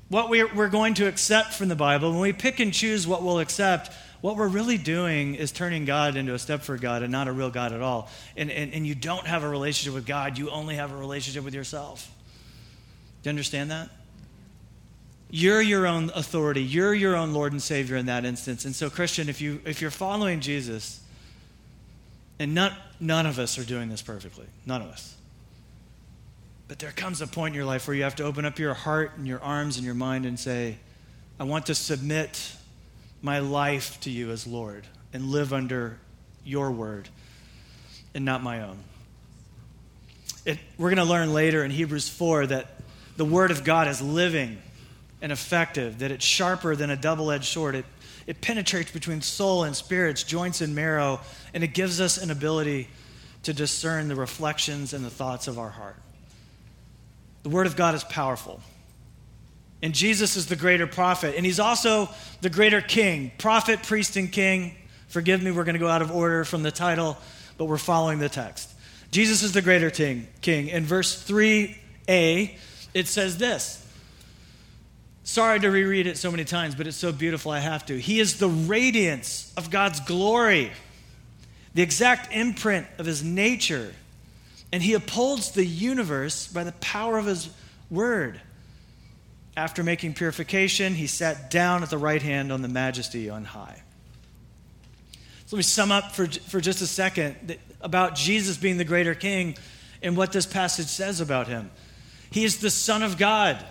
what 0.09 0.31
we're, 0.31 0.53
we're 0.55 0.69
going 0.69 0.95
to 0.95 1.07
accept 1.07 1.55
from 1.55 1.69
the 1.69 1.77
Bible, 1.77 2.11
when 2.12 2.21
we 2.21 2.33
pick 2.33 2.61
and 2.61 2.73
choose 2.73 3.07
what 3.07 3.23
we'll 3.23 3.41
accept, 3.41 3.93
what 4.21 4.37
we're 4.37 4.49
really 4.49 4.79
doing 4.79 5.35
is 5.35 5.53
turning 5.53 5.85
God 5.85 6.17
into 6.17 6.33
a 6.33 6.38
Stepford 6.38 6.81
God 6.81 7.03
and 7.03 7.12
not 7.12 7.29
a 7.29 7.33
real 7.33 7.50
God 7.50 7.73
at 7.73 7.83
all. 7.83 8.09
And, 8.37 8.50
and, 8.50 8.73
and 8.73 8.87
you 8.87 8.95
don't 8.95 9.27
have 9.27 9.45
a 9.45 9.49
relationship 9.49 9.95
with 9.95 10.07
God, 10.07 10.38
you 10.38 10.50
only 10.50 10.77
have 10.77 10.93
a 10.93 10.97
relationship 10.97 11.45
with 11.45 11.55
yourself. 11.55 12.11
Do 13.23 13.29
you 13.29 13.31
understand 13.31 13.71
that? 13.71 13.91
You're 15.31 15.61
your 15.61 15.87
own 15.87 16.11
authority. 16.15 16.62
You're 16.62 16.95
your 16.95 17.15
own 17.15 17.35
Lord 17.35 17.53
and 17.53 17.62
Savior 17.62 17.97
in 17.97 18.07
that 18.07 18.25
instance. 18.25 18.65
And 18.65 18.75
so, 18.75 18.88
Christian, 18.88 19.29
if, 19.29 19.43
you, 19.43 19.61
if 19.67 19.83
you're 19.83 19.91
following 19.91 20.41
Jesus, 20.41 21.00
and 22.38 22.55
not, 22.55 22.73
none 22.99 23.27
of 23.27 23.38
us 23.38 23.59
are 23.59 23.65
doing 23.65 23.91
this 23.91 24.00
perfectly, 24.00 24.47
none 24.65 24.81
of 24.81 24.88
us. 24.88 25.18
But 26.69 26.79
there 26.79 26.93
comes 26.93 27.23
a 27.23 27.27
point 27.27 27.53
in 27.53 27.57
your 27.57 27.65
life 27.65 27.89
where 27.89 27.97
you 27.97 28.03
have 28.03 28.17
to 28.17 28.25
open 28.25 28.45
up 28.45 28.59
your 28.59 28.75
heart 28.75 29.13
and 29.17 29.27
your 29.27 29.41
arms 29.41 29.79
and 29.79 29.87
your 29.87 29.95
mind 29.95 30.27
and 30.27 30.39
say, 30.39 30.77
I 31.41 31.45
want 31.45 31.67
to 31.67 31.75
submit 31.75 32.53
my 33.23 33.39
life 33.39 33.99
to 34.01 34.11
you 34.11 34.31
as 34.31 34.47
Lord 34.47 34.87
and 35.15 35.31
live 35.31 35.55
under 35.55 35.99
your 36.45 36.71
word 36.71 37.09
and 38.15 38.25
not 38.25 38.43
my 38.43 38.63
own. 38.63 38.79
It, 40.45 40.59
we're 40.77 40.95
going 40.95 41.05
to 41.05 41.11
learn 41.11 41.33
later 41.33 41.65
in 41.65 41.71
Hebrews 41.71 42.09
4 42.09 42.49
that 42.49 42.67
the 43.17 43.25
word 43.25 43.51
of 43.51 43.65
God 43.65 43.89
is 43.89 44.03
living 44.03 44.59
and 45.23 45.33
effective, 45.33 45.99
that 46.01 46.11
it's 46.11 46.25
sharper 46.25 46.77
than 46.77 46.91
a 46.91 46.97
double 46.97 47.31
edged 47.31 47.47
sword. 47.47 47.77
It, 47.77 47.87
it 48.27 48.41
penetrates 48.43 48.91
between 48.91 49.23
soul 49.23 49.65
and 49.65 49.75
spirits, 49.75 50.23
joints 50.23 50.61
and 50.61 50.75
marrow, 50.75 51.21
and 51.55 51.65
it 51.65 51.69
gives 51.69 51.99
us 51.99 52.19
an 52.19 52.31
ability 52.31 52.89
to 53.45 53.55
discern 53.55 54.09
the 54.09 54.15
reflections 54.15 54.93
and 54.93 55.05
the 55.05 55.11
thoughts 55.11 55.49
of 55.49 55.59
our 55.59 55.71
heart. 55.71 55.97
The 57.42 57.49
Word 57.49 57.66
of 57.66 57.76
God 57.76 57.95
is 57.95 58.04
powerful. 58.04 58.61
And 59.83 59.95
Jesus 59.95 60.37
is 60.37 60.47
the 60.47 60.57
greater 60.57 60.87
prophet. 60.87 61.35
And 61.37 61.47
he's 61.47 61.61
also 61.61 62.09
the 62.40 62.50
greater 62.50 62.80
king. 62.80 63.30
Prophet, 63.38 63.83
priest, 63.83 64.16
and 64.16 64.30
king. 64.30 64.75
Forgive 65.09 65.42
me, 65.42 65.50
we're 65.50 65.64
going 65.64 65.75
to 65.75 65.80
go 65.80 65.88
out 65.88 66.02
of 66.02 66.11
order 66.11 66.45
from 66.45 66.62
the 66.62 66.73
title, 66.73 67.16
but 67.57 67.66
we're 67.66 67.78
following 67.78 68.18
the 68.18 68.28
text. 68.28 68.71
Jesus 69.11 69.42
is 69.42 69.52
the 69.52 69.62
greater 69.62 69.90
king. 69.90 70.26
king. 70.42 70.68
In 70.68 70.85
verse 70.85 71.25
3a, 71.26 72.54
it 72.95 73.07
says 73.07 73.38
this. 73.38 73.85
Sorry 75.23 75.61
to 75.61 75.68
reread 75.68 76.07
it 76.07 76.16
so 76.16 76.30
many 76.30 76.45
times, 76.45 76.75
but 76.75 76.87
it's 76.87 76.97
so 76.97 77.12
beautiful 77.12 77.52
I 77.52 77.59
have 77.59 77.85
to. 77.87 77.99
He 77.99 78.18
is 78.18 78.38
the 78.38 78.49
radiance 78.49 79.52
of 79.57 79.71
God's 79.71 80.00
glory, 80.00 80.73
the 81.75 81.83
exact 81.83 82.33
imprint 82.33 82.87
of 82.99 83.07
his 83.07 83.23
nature, 83.23 83.92
and 84.73 84.83
he 84.83 84.95
upholds 84.95 85.53
the 85.53 85.65
universe 85.65 86.47
by 86.47 86.65
the 86.65 86.73
power 86.73 87.19
of 87.19 87.27
his 87.27 87.49
word. 87.91 88.41
After 89.57 89.83
making 89.83 90.15
purification, 90.15 90.95
he 90.95 91.07
sat 91.07 91.51
down 91.51 91.83
at 91.83 91.91
the 91.91 91.99
right 91.99 92.23
hand 92.23 92.53
on 92.53 92.63
the 92.63 92.69
majesty 92.69 93.29
on 93.29 93.45
high. 93.45 93.83
So 95.47 95.57
let 95.57 95.59
me 95.59 95.63
sum 95.63 95.91
up 95.91 96.13
for, 96.13 96.27
for 96.27 96.61
just 96.61 96.83
a 96.83 96.87
second 96.87 97.57
about 97.81 98.15
Jesus 98.15 98.57
being 98.57 98.77
the 98.77 98.85
greater 98.85 99.15
king 99.15 99.57
and 100.03 100.17
what 100.17 100.31
this 100.31 100.47
passage 100.47 100.87
says 100.87 101.21
about 101.21 101.49
him. 101.49 101.71
He 102.31 102.45
is 102.45 102.59
the 102.59 102.71
Son 102.71 103.03
of 103.03 103.17
God. 103.17 103.65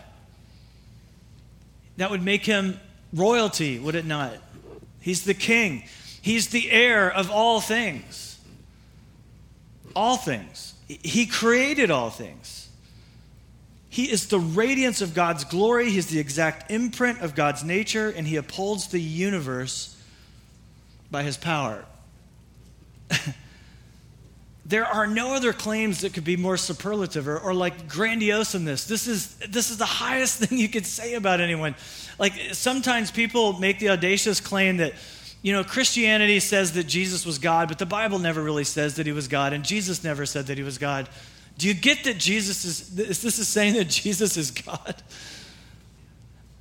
That 1.97 2.09
would 2.09 2.23
make 2.23 2.45
him 2.45 2.79
royalty, 3.13 3.79
would 3.79 3.95
it 3.95 4.05
not? 4.05 4.33
He's 5.01 5.23
the 5.23 5.33
king. 5.33 5.83
He's 6.21 6.47
the 6.47 6.69
heir 6.69 7.11
of 7.11 7.31
all 7.31 7.61
things. 7.61 8.39
All 9.95 10.17
things. 10.17 10.73
He 10.87 11.25
created 11.25 11.91
all 11.91 12.09
things. 12.09 12.69
He 13.89 14.11
is 14.11 14.27
the 14.27 14.39
radiance 14.39 15.01
of 15.01 15.13
God's 15.13 15.43
glory. 15.43 15.89
He's 15.89 16.07
the 16.07 16.19
exact 16.19 16.71
imprint 16.71 17.21
of 17.21 17.35
God's 17.35 17.63
nature, 17.63 18.09
and 18.09 18.27
he 18.27 18.35
upholds 18.35 18.87
the 18.87 19.01
universe 19.01 19.95
by 21.09 21.23
his 21.23 21.37
power. 21.37 21.85
there 24.65 24.85
are 24.85 25.07
no 25.07 25.33
other 25.33 25.53
claims 25.53 26.01
that 26.01 26.13
could 26.13 26.25
be 26.25 26.35
more 26.35 26.57
superlative 26.57 27.27
or, 27.27 27.39
or, 27.39 27.53
like 27.53 27.87
grandiose 27.87 28.53
in 28.53 28.65
this. 28.65 28.85
This 28.85 29.07
is, 29.07 29.35
this 29.49 29.71
is 29.71 29.77
the 29.77 29.85
highest 29.85 30.39
thing 30.43 30.57
you 30.57 30.69
could 30.69 30.85
say 30.85 31.13
about 31.13 31.39
anyone. 31.39 31.73
Like 32.19 32.33
sometimes 32.51 33.09
people 33.09 33.53
make 33.53 33.79
the 33.79 33.89
audacious 33.89 34.39
claim 34.41 34.77
that, 34.77 34.93
you 35.41 35.53
know, 35.53 35.63
Christianity 35.63 36.39
says 36.39 36.73
that 36.73 36.85
Jesus 36.85 37.25
was 37.25 37.39
God, 37.39 37.67
but 37.67 37.79
the 37.79 37.85
Bible 37.85 38.19
never 38.19 38.41
really 38.41 38.63
says 38.63 38.95
that 38.95 39.05
he 39.05 39.11
was 39.11 39.27
God, 39.27 39.53
and 39.53 39.63
Jesus 39.63 40.03
never 40.03 40.25
said 40.25 40.47
that 40.47 40.57
he 40.57 40.63
was 40.63 40.77
God. 40.77 41.07
Do 41.57 41.67
you 41.67 41.73
get 41.73 42.03
that 42.03 42.17
Jesus 42.17 42.65
is, 42.65 42.95
this 42.95 43.23
is 43.23 43.47
saying 43.47 43.73
that 43.75 43.87
Jesus 43.87 44.37
is 44.37 44.51
God? 44.51 44.95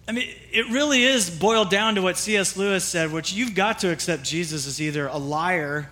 I 0.08 0.12
mean, 0.12 0.28
it 0.52 0.70
really 0.70 1.02
is 1.02 1.28
boiled 1.28 1.68
down 1.68 1.96
to 1.96 2.02
what 2.02 2.16
C.S. 2.16 2.56
Lewis 2.56 2.84
said, 2.84 3.12
which 3.12 3.32
you've 3.32 3.54
got 3.54 3.80
to 3.80 3.90
accept 3.90 4.22
Jesus 4.22 4.66
as 4.66 4.80
either 4.80 5.08
a 5.08 5.16
liar 5.16 5.90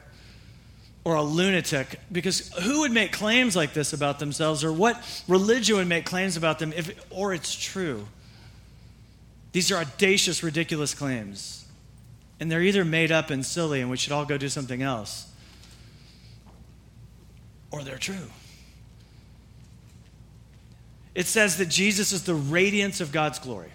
or 1.04 1.16
a 1.16 1.22
lunatic. 1.22 1.98
Because 2.12 2.48
who 2.62 2.80
would 2.80 2.92
make 2.92 3.12
claims 3.12 3.56
like 3.56 3.74
this 3.74 3.92
about 3.92 4.20
themselves, 4.20 4.62
or 4.62 4.72
what 4.72 4.96
religion 5.26 5.76
would 5.76 5.88
make 5.88 6.06
claims 6.06 6.36
about 6.36 6.60
them, 6.60 6.72
if, 6.74 6.94
or 7.10 7.34
it's 7.34 7.54
true? 7.54 8.06
These 9.52 9.72
are 9.72 9.76
audacious, 9.76 10.42
ridiculous 10.42 10.94
claims. 10.94 11.63
And 12.40 12.50
they're 12.50 12.62
either 12.62 12.84
made 12.84 13.12
up 13.12 13.30
and 13.30 13.44
silly, 13.44 13.80
and 13.80 13.90
we 13.90 13.96
should 13.96 14.12
all 14.12 14.24
go 14.24 14.36
do 14.36 14.48
something 14.48 14.82
else, 14.82 15.30
or 17.70 17.82
they're 17.82 17.96
true. 17.96 18.30
It 21.14 21.26
says 21.26 21.58
that 21.58 21.68
Jesus 21.68 22.12
is 22.12 22.24
the 22.24 22.34
radiance 22.34 23.00
of 23.00 23.12
God's 23.12 23.38
glory. 23.38 23.70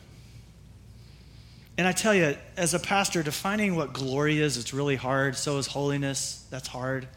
And 1.77 1.87
I 1.87 1.93
tell 1.93 2.13
you, 2.13 2.35
as 2.57 2.73
a 2.73 2.79
pastor, 2.79 3.23
defining 3.23 3.77
what 3.77 3.93
glory 3.93 4.39
is, 4.39 4.57
it's 4.57 4.73
really 4.73 4.97
hard. 4.97 5.37
So 5.37 5.57
is 5.57 5.67
holiness. 5.67 6.45
That's 6.49 6.67
hard. 6.67 7.07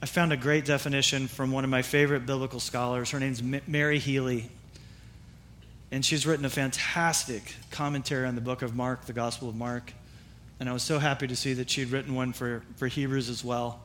I 0.00 0.06
found 0.06 0.32
a 0.32 0.36
great 0.36 0.64
definition 0.64 1.26
from 1.26 1.50
one 1.50 1.64
of 1.64 1.70
my 1.70 1.82
favorite 1.82 2.26
biblical 2.26 2.60
scholars. 2.60 3.10
Her 3.10 3.18
name's 3.18 3.42
Mary 3.66 3.98
Healy. 3.98 4.48
And 5.94 6.04
she's 6.04 6.26
written 6.26 6.44
a 6.44 6.50
fantastic 6.50 7.54
commentary 7.70 8.26
on 8.26 8.34
the 8.34 8.40
book 8.40 8.62
of 8.62 8.74
Mark, 8.74 9.06
the 9.06 9.12
Gospel 9.12 9.48
of 9.48 9.54
Mark. 9.54 9.92
And 10.58 10.68
I 10.68 10.72
was 10.72 10.82
so 10.82 10.98
happy 10.98 11.28
to 11.28 11.36
see 11.36 11.52
that 11.52 11.70
she'd 11.70 11.90
written 11.90 12.16
one 12.16 12.32
for, 12.32 12.64
for 12.74 12.88
Hebrews 12.88 13.28
as 13.28 13.44
well. 13.44 13.80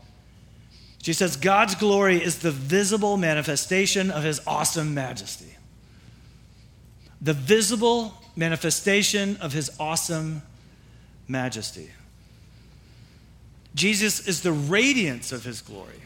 She 1.04 1.14
says, 1.14 1.36
God's 1.36 1.76
glory 1.76 2.18
is 2.18 2.40
the 2.40 2.50
visible 2.50 3.16
manifestation 3.16 4.10
of 4.10 4.24
his 4.24 4.42
awesome 4.48 4.96
majesty. 4.96 5.56
the 7.22 7.34
visible 7.34 8.16
manifestation 8.36 9.38
of 9.38 9.54
his 9.54 9.70
awesome 9.80 10.42
majesty. 11.28 11.92
Jesus 13.76 14.28
is 14.28 14.42
the 14.42 14.52
radiance 14.52 15.32
of 15.32 15.44
his 15.44 15.62
glory. 15.62 16.02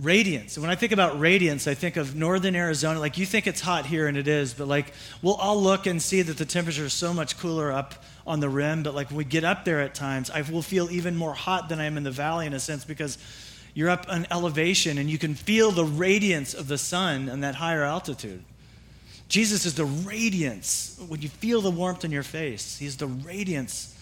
Radiance. 0.00 0.56
And 0.56 0.62
when 0.62 0.70
I 0.70 0.76
think 0.76 0.92
about 0.92 1.20
radiance, 1.20 1.66
I 1.66 1.74
think 1.74 1.98
of 1.98 2.16
northern 2.16 2.56
Arizona. 2.56 2.98
Like 2.98 3.18
you 3.18 3.26
think 3.26 3.46
it's 3.46 3.60
hot 3.60 3.84
here, 3.84 4.06
and 4.06 4.16
it 4.16 4.28
is, 4.28 4.54
but 4.54 4.66
like 4.66 4.94
we'll 5.20 5.34
all 5.34 5.62
look 5.62 5.86
and 5.86 6.00
see 6.00 6.22
that 6.22 6.38
the 6.38 6.46
temperature 6.46 6.86
is 6.86 6.94
so 6.94 7.12
much 7.12 7.38
cooler 7.38 7.70
up 7.70 8.02
on 8.26 8.40
the 8.40 8.48
rim. 8.48 8.82
But 8.82 8.94
like 8.94 9.08
when 9.08 9.18
we 9.18 9.24
get 9.24 9.44
up 9.44 9.66
there 9.66 9.82
at 9.82 9.94
times, 9.94 10.30
I 10.30 10.40
will 10.40 10.62
feel 10.62 10.90
even 10.90 11.16
more 11.16 11.34
hot 11.34 11.68
than 11.68 11.80
I 11.80 11.84
am 11.84 11.98
in 11.98 12.02
the 12.02 12.10
valley 12.10 12.46
in 12.46 12.54
a 12.54 12.60
sense 12.60 12.84
because 12.84 13.18
you're 13.74 13.90
up 13.90 14.06
on 14.08 14.26
elevation 14.30 14.96
and 14.96 15.10
you 15.10 15.18
can 15.18 15.34
feel 15.34 15.70
the 15.70 15.84
radiance 15.84 16.54
of 16.54 16.66
the 16.66 16.78
sun 16.78 17.28
on 17.28 17.40
that 17.40 17.56
higher 17.56 17.82
altitude. 17.82 18.42
Jesus 19.28 19.66
is 19.66 19.74
the 19.74 19.84
radiance. 19.84 20.98
When 21.08 21.20
you 21.20 21.28
feel 21.28 21.60
the 21.60 21.70
warmth 21.70 22.06
in 22.06 22.10
your 22.10 22.22
face, 22.22 22.78
He's 22.78 22.96
the 22.96 23.06
radiance 23.06 23.94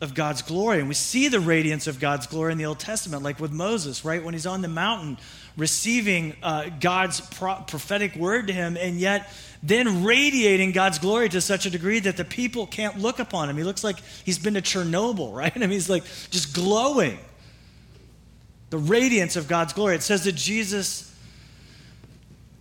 of 0.00 0.14
God's 0.14 0.42
glory. 0.42 0.80
And 0.80 0.88
we 0.88 0.94
see 0.94 1.28
the 1.28 1.40
radiance 1.40 1.86
of 1.86 2.00
God's 2.00 2.26
glory 2.26 2.52
in 2.52 2.58
the 2.58 2.66
Old 2.66 2.78
Testament, 2.78 3.22
like 3.22 3.40
with 3.40 3.52
Moses, 3.52 4.04
right? 4.04 4.22
When 4.22 4.34
he's 4.34 4.46
on 4.46 4.62
the 4.62 4.68
mountain 4.68 5.18
receiving 5.56 6.34
uh, 6.42 6.68
God's 6.80 7.20
pro- 7.20 7.62
prophetic 7.66 8.16
word 8.16 8.48
to 8.48 8.52
him, 8.52 8.76
and 8.76 8.98
yet 8.98 9.30
then 9.62 10.04
radiating 10.04 10.72
God's 10.72 10.98
glory 10.98 11.28
to 11.28 11.40
such 11.40 11.64
a 11.64 11.70
degree 11.70 12.00
that 12.00 12.16
the 12.16 12.24
people 12.24 12.66
can't 12.66 12.98
look 12.98 13.18
upon 13.18 13.48
him. 13.48 13.56
He 13.56 13.64
looks 13.64 13.84
like 13.84 13.96
he's 14.24 14.38
been 14.38 14.54
to 14.54 14.62
Chernobyl, 14.62 15.32
right? 15.36 15.52
I 15.54 15.60
mean, 15.60 15.70
he's 15.70 15.90
like 15.90 16.04
just 16.30 16.54
glowing. 16.54 17.18
The 18.70 18.78
radiance 18.78 19.36
of 19.36 19.46
God's 19.46 19.72
glory. 19.72 19.94
It 19.94 20.02
says 20.02 20.24
that 20.24 20.34
Jesus 20.34 21.14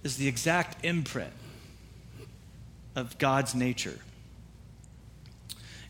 is 0.03 0.17
the 0.17 0.27
exact 0.27 0.85
imprint 0.85 1.33
of 2.95 3.17
God's 3.17 3.55
nature. 3.55 3.97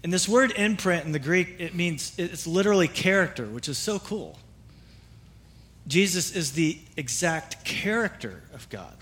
And 0.03 0.11
this 0.11 0.27
word 0.27 0.51
imprint 0.57 1.05
in 1.05 1.13
the 1.13 1.19
Greek, 1.19 1.55
it 1.59 1.73
means 1.73 2.13
it's 2.17 2.45
literally 2.45 2.89
character, 2.89 3.45
which 3.45 3.69
is 3.69 3.77
so 3.77 3.99
cool. 3.99 4.37
Jesus 5.87 6.35
is 6.35 6.51
the 6.51 6.77
exact 6.97 7.63
character 7.63 8.43
of 8.53 8.69
God. 8.69 8.93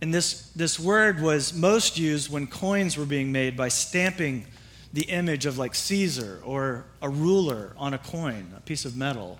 And 0.00 0.12
this, 0.12 0.50
this 0.50 0.78
word 0.78 1.20
was 1.20 1.54
most 1.54 1.98
used 1.98 2.30
when 2.30 2.46
coins 2.46 2.96
were 2.96 3.06
being 3.06 3.32
made 3.32 3.56
by 3.56 3.68
stamping 3.68 4.46
the 4.92 5.02
image 5.02 5.46
of 5.46 5.58
like 5.58 5.74
Caesar 5.74 6.40
or 6.44 6.84
a 7.02 7.08
ruler 7.08 7.72
on 7.76 7.94
a 7.94 7.98
coin, 7.98 8.52
a 8.56 8.60
piece 8.60 8.84
of 8.84 8.96
metal. 8.96 9.38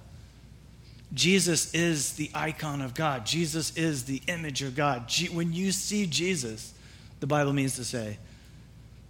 Jesus 1.13 1.73
is 1.75 2.15
the 2.15 2.31
icon 2.35 2.81
of 2.81 2.95
God. 2.95 3.25
Jesus 3.25 3.77
is 3.77 4.05
the 4.05 4.21
image 4.27 4.63
of 4.63 4.75
God. 4.75 5.11
When 5.33 5.53
you 5.53 5.71
see 5.71 6.07
Jesus, 6.07 6.75
the 7.21 7.27
Bible 7.27 7.53
means 7.53 7.77
to 7.77 7.85
say, 7.85 8.19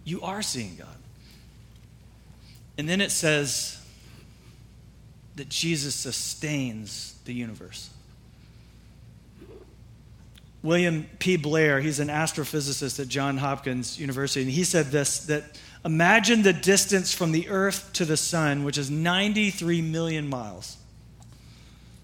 you 0.03 0.21
are 0.21 0.41
seeing 0.41 0.75
God. 0.75 0.87
And 2.77 2.89
then 2.89 3.01
it 3.01 3.11
says 3.11 3.81
that 5.35 5.49
Jesus 5.49 5.95
sustains 5.95 7.17
the 7.25 7.33
universe. 7.33 7.89
William 10.65 11.07
P. 11.19 11.37
Blair, 11.37 11.79
he's 11.79 11.99
an 11.99 12.07
astrophysicist 12.07 12.99
at 12.99 13.07
Johns 13.07 13.39
Hopkins 13.39 13.99
University, 13.99 14.41
and 14.41 14.49
he 14.51 14.63
said 14.63 14.87
this 14.87 15.19
that 15.27 15.43
imagine 15.85 16.41
the 16.41 16.53
distance 16.53 17.13
from 17.13 17.31
the 17.31 17.49
earth 17.49 17.93
to 17.93 18.03
the 18.03 18.17
sun, 18.17 18.63
which 18.63 18.77
is 18.77 18.89
93 18.89 19.83
million 19.83 20.27
miles. 20.27 20.77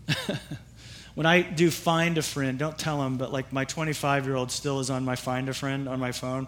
when 1.15 1.25
I 1.25 1.41
do 1.41 1.71
find 1.71 2.19
a 2.19 2.21
friend, 2.21 2.59
don't 2.59 2.77
tell 2.77 3.01
him, 3.01 3.17
but 3.17 3.31
like 3.31 3.51
my 3.51 3.65
25 3.65 4.27
year 4.27 4.35
old 4.35 4.51
still 4.51 4.79
is 4.79 4.91
on 4.91 5.03
my 5.03 5.15
find 5.15 5.49
a 5.49 5.53
friend 5.55 5.89
on 5.89 5.99
my 5.99 6.11
phone. 6.11 6.47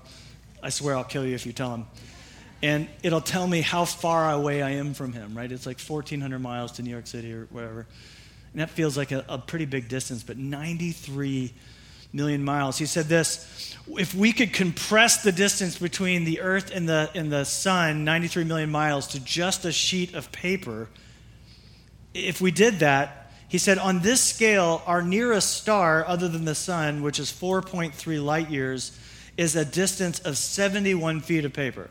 I 0.61 0.69
swear 0.69 0.95
I'll 0.95 1.03
kill 1.03 1.25
you 1.25 1.33
if 1.33 1.47
you 1.47 1.51
tell 1.51 1.73
him. 1.73 1.87
And 2.63 2.87
it'll 3.03 3.19
tell 3.19 3.45
me 3.45 3.59
how 3.59 3.83
far 3.83 4.31
away 4.31 4.61
I 4.61 4.69
am 4.71 4.93
from 4.93 5.11
him, 5.11 5.37
right? 5.37 5.51
It's 5.51 5.65
like 5.65 5.81
1,400 5.81 6.39
miles 6.39 6.71
to 6.73 6.81
New 6.81 6.91
York 6.91 7.07
City 7.07 7.33
or 7.33 7.45
wherever. 7.51 7.85
And 8.53 8.61
that 8.61 8.69
feels 8.69 8.95
like 8.95 9.11
a, 9.11 9.25
a 9.27 9.37
pretty 9.37 9.65
big 9.65 9.89
distance, 9.89 10.23
but 10.23 10.37
93 10.37 11.53
million 12.13 12.41
miles. 12.41 12.77
He 12.77 12.85
said 12.85 13.07
this 13.07 13.75
if 13.97 14.15
we 14.15 14.31
could 14.31 14.53
compress 14.53 15.23
the 15.23 15.33
distance 15.33 15.77
between 15.77 16.23
the 16.23 16.39
earth 16.39 16.71
and 16.73 16.87
the, 16.87 17.09
and 17.13 17.29
the 17.29 17.43
sun, 17.43 18.05
93 18.05 18.45
million 18.45 18.71
miles, 18.71 19.07
to 19.07 19.19
just 19.19 19.65
a 19.65 19.73
sheet 19.73 20.13
of 20.13 20.31
paper, 20.31 20.87
if 22.13 22.39
we 22.39 22.49
did 22.49 22.79
that, 22.79 23.29
he 23.49 23.57
said, 23.57 23.77
On 23.77 23.99
this 23.99 24.21
scale, 24.21 24.81
our 24.85 25.01
nearest 25.01 25.51
star, 25.51 26.07
other 26.07 26.29
than 26.29 26.45
the 26.45 26.55
sun, 26.55 27.03
which 27.03 27.19
is 27.19 27.29
4.3 27.29 28.23
light 28.23 28.49
years, 28.49 28.97
is 29.35 29.57
a 29.57 29.65
distance 29.65 30.19
of 30.19 30.37
71 30.37 31.19
feet 31.19 31.43
of 31.43 31.51
paper. 31.51 31.89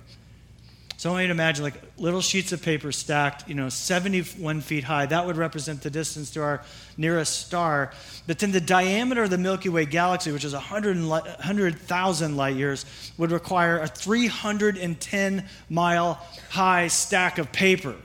So 1.03 1.11
I 1.11 1.15
want 1.15 1.23
you 1.23 1.29
to 1.29 1.33
imagine 1.33 1.65
like 1.65 1.83
little 1.99 2.21
sheets 2.21 2.53
of 2.53 2.63
paper 2.63 2.93
stacked, 2.93 3.49
you 3.49 3.57
know, 3.57 3.69
71 3.69 4.61
feet 4.61 4.85
high. 4.85 5.05
That 5.05 5.27
would 5.27 5.37
represent 5.37 5.83
the 5.83 5.91
distance 5.91 6.31
to 6.31 6.43
our 6.45 6.63
nearest 6.97 7.45
star. 7.45 7.91
But 8.29 8.39
then 8.39 8.53
the 8.53 8.61
diameter 8.61 9.25
of 9.25 9.31
the 9.31 9.37
Milky 9.37 9.69
Way 9.69 9.85
galaxy, 9.85 10.31
which 10.31 10.45
is 10.45 10.53
100,000 10.53 12.37
light 12.37 12.55
years, 12.55 13.13
would 13.19 13.33
require 13.33 13.81
a 13.81 13.89
310 13.89 15.49
mile 15.69 16.25
high 16.51 16.87
stack 16.87 17.39
of 17.39 17.51
paper. 17.51 17.97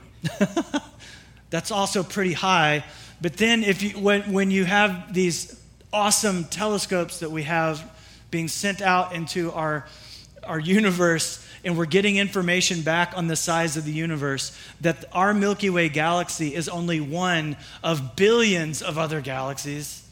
That's 1.50 1.70
also 1.70 2.02
pretty 2.02 2.32
high 2.32 2.82
but 3.20 3.36
then, 3.36 3.64
if 3.64 3.82
you, 3.82 3.90
when, 3.90 4.32
when 4.32 4.50
you 4.50 4.64
have 4.64 5.12
these 5.12 5.60
awesome 5.92 6.44
telescopes 6.44 7.20
that 7.20 7.30
we 7.30 7.42
have 7.44 7.84
being 8.30 8.48
sent 8.48 8.80
out 8.80 9.12
into 9.12 9.50
our, 9.52 9.86
our 10.48 10.58
universe, 10.58 11.44
and 11.64 11.76
we're 11.76 11.86
getting 11.86 12.16
information 12.16 12.82
back 12.82 13.12
on 13.16 13.26
the 13.26 13.36
size 13.36 13.76
of 13.76 13.84
the 13.84 13.92
universe, 13.92 14.56
that 14.80 15.04
our 15.12 15.34
Milky 15.34 15.70
Way 15.70 15.88
galaxy 15.88 16.54
is 16.54 16.68
only 16.68 17.00
one 17.00 17.56
of 17.82 18.16
billions 18.16 18.82
of 18.82 18.98
other 18.98 19.20
galaxies. 19.20 20.04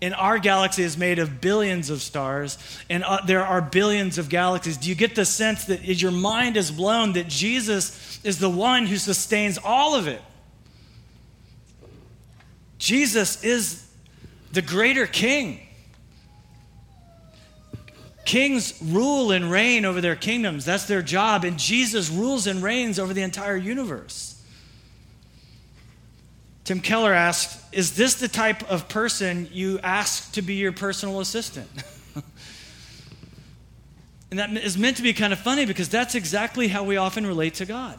And 0.00 0.14
our 0.14 0.38
galaxy 0.38 0.84
is 0.84 0.96
made 0.96 1.18
of 1.18 1.40
billions 1.40 1.90
of 1.90 2.02
stars, 2.02 2.56
and 2.88 3.02
uh, 3.02 3.20
there 3.26 3.44
are 3.44 3.60
billions 3.60 4.18
of 4.18 4.28
galaxies. 4.28 4.76
Do 4.76 4.88
you 4.88 4.94
get 4.94 5.16
the 5.16 5.24
sense 5.24 5.64
that 5.64 5.82
your 5.82 6.12
mind 6.12 6.56
is 6.56 6.70
blown 6.70 7.14
that 7.14 7.26
Jesus 7.26 8.20
is 8.22 8.38
the 8.38 8.50
one 8.50 8.86
who 8.86 8.96
sustains 8.96 9.58
all 9.58 9.96
of 9.96 10.06
it? 10.06 10.22
Jesus 12.78 13.42
is 13.42 13.84
the 14.52 14.62
greater 14.62 15.06
king. 15.06 15.60
Kings 18.28 18.78
rule 18.82 19.32
and 19.32 19.50
reign 19.50 19.86
over 19.86 20.02
their 20.02 20.14
kingdoms. 20.14 20.66
That's 20.66 20.84
their 20.84 21.00
job. 21.00 21.44
And 21.44 21.58
Jesus 21.58 22.10
rules 22.10 22.46
and 22.46 22.62
reigns 22.62 22.98
over 22.98 23.14
the 23.14 23.22
entire 23.22 23.56
universe. 23.56 24.38
Tim 26.64 26.80
Keller 26.80 27.14
asked 27.14 27.58
Is 27.72 27.96
this 27.96 28.16
the 28.16 28.28
type 28.28 28.70
of 28.70 28.86
person 28.86 29.48
you 29.50 29.78
ask 29.78 30.30
to 30.32 30.42
be 30.42 30.56
your 30.56 30.72
personal 30.72 31.20
assistant? 31.20 31.70
and 34.30 34.38
that 34.38 34.54
is 34.58 34.76
meant 34.76 34.98
to 34.98 35.02
be 35.02 35.14
kind 35.14 35.32
of 35.32 35.38
funny 35.38 35.64
because 35.64 35.88
that's 35.88 36.14
exactly 36.14 36.68
how 36.68 36.84
we 36.84 36.98
often 36.98 37.26
relate 37.26 37.54
to 37.54 37.64
God. 37.64 37.98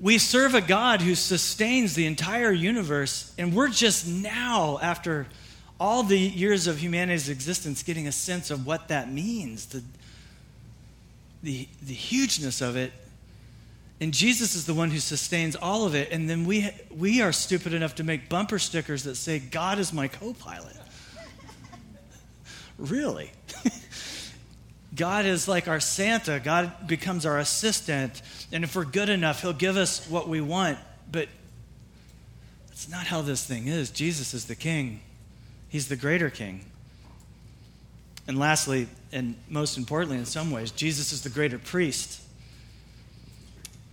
We 0.00 0.18
serve 0.18 0.56
a 0.56 0.60
God 0.60 1.02
who 1.02 1.14
sustains 1.14 1.94
the 1.94 2.06
entire 2.06 2.50
universe, 2.50 3.32
and 3.38 3.54
we're 3.54 3.68
just 3.68 4.08
now, 4.08 4.80
after 4.82 5.28
all 5.78 6.02
the 6.02 6.18
years 6.18 6.66
of 6.66 6.78
humanity's 6.78 7.28
existence, 7.28 7.82
getting 7.82 8.06
a 8.06 8.12
sense 8.12 8.50
of 8.50 8.66
what 8.66 8.88
that 8.88 9.12
means, 9.12 9.66
the, 9.66 9.82
the, 11.42 11.68
the 11.82 11.94
hugeness 11.94 12.60
of 12.60 12.76
it. 12.76 12.92
And 14.00 14.12
Jesus 14.12 14.54
is 14.54 14.66
the 14.66 14.74
one 14.74 14.90
who 14.90 14.98
sustains 14.98 15.56
all 15.56 15.86
of 15.86 15.94
it. 15.94 16.10
And 16.10 16.28
then 16.28 16.44
we, 16.44 16.70
we 16.94 17.22
are 17.22 17.32
stupid 17.32 17.72
enough 17.72 17.94
to 17.96 18.04
make 18.04 18.28
bumper 18.28 18.58
stickers 18.58 19.04
that 19.04 19.14
say, 19.14 19.38
God 19.38 19.78
is 19.78 19.92
my 19.92 20.08
co 20.08 20.34
pilot. 20.34 20.76
really? 22.78 23.30
God 24.94 25.26
is 25.26 25.46
like 25.46 25.68
our 25.68 25.80
Santa. 25.80 26.40
God 26.40 26.86
becomes 26.86 27.26
our 27.26 27.38
assistant. 27.38 28.22
And 28.52 28.64
if 28.64 28.74
we're 28.74 28.84
good 28.84 29.08
enough, 29.08 29.42
He'll 29.42 29.52
give 29.52 29.76
us 29.76 30.06
what 30.08 30.28
we 30.28 30.40
want. 30.40 30.78
But 31.10 31.28
that's 32.68 32.88
not 32.88 33.06
how 33.06 33.22
this 33.22 33.44
thing 33.44 33.68
is. 33.68 33.90
Jesus 33.90 34.34
is 34.34 34.46
the 34.46 34.54
king, 34.54 35.00
He's 35.68 35.88
the 35.88 35.96
greater 35.96 36.30
king. 36.30 36.64
And 38.28 38.38
lastly, 38.38 38.88
and 39.12 39.36
most 39.48 39.78
importantly 39.78 40.18
in 40.18 40.24
some 40.24 40.50
ways, 40.50 40.70
Jesus 40.70 41.12
is 41.12 41.22
the 41.22 41.28
greater 41.28 41.58
priest. 41.58 42.20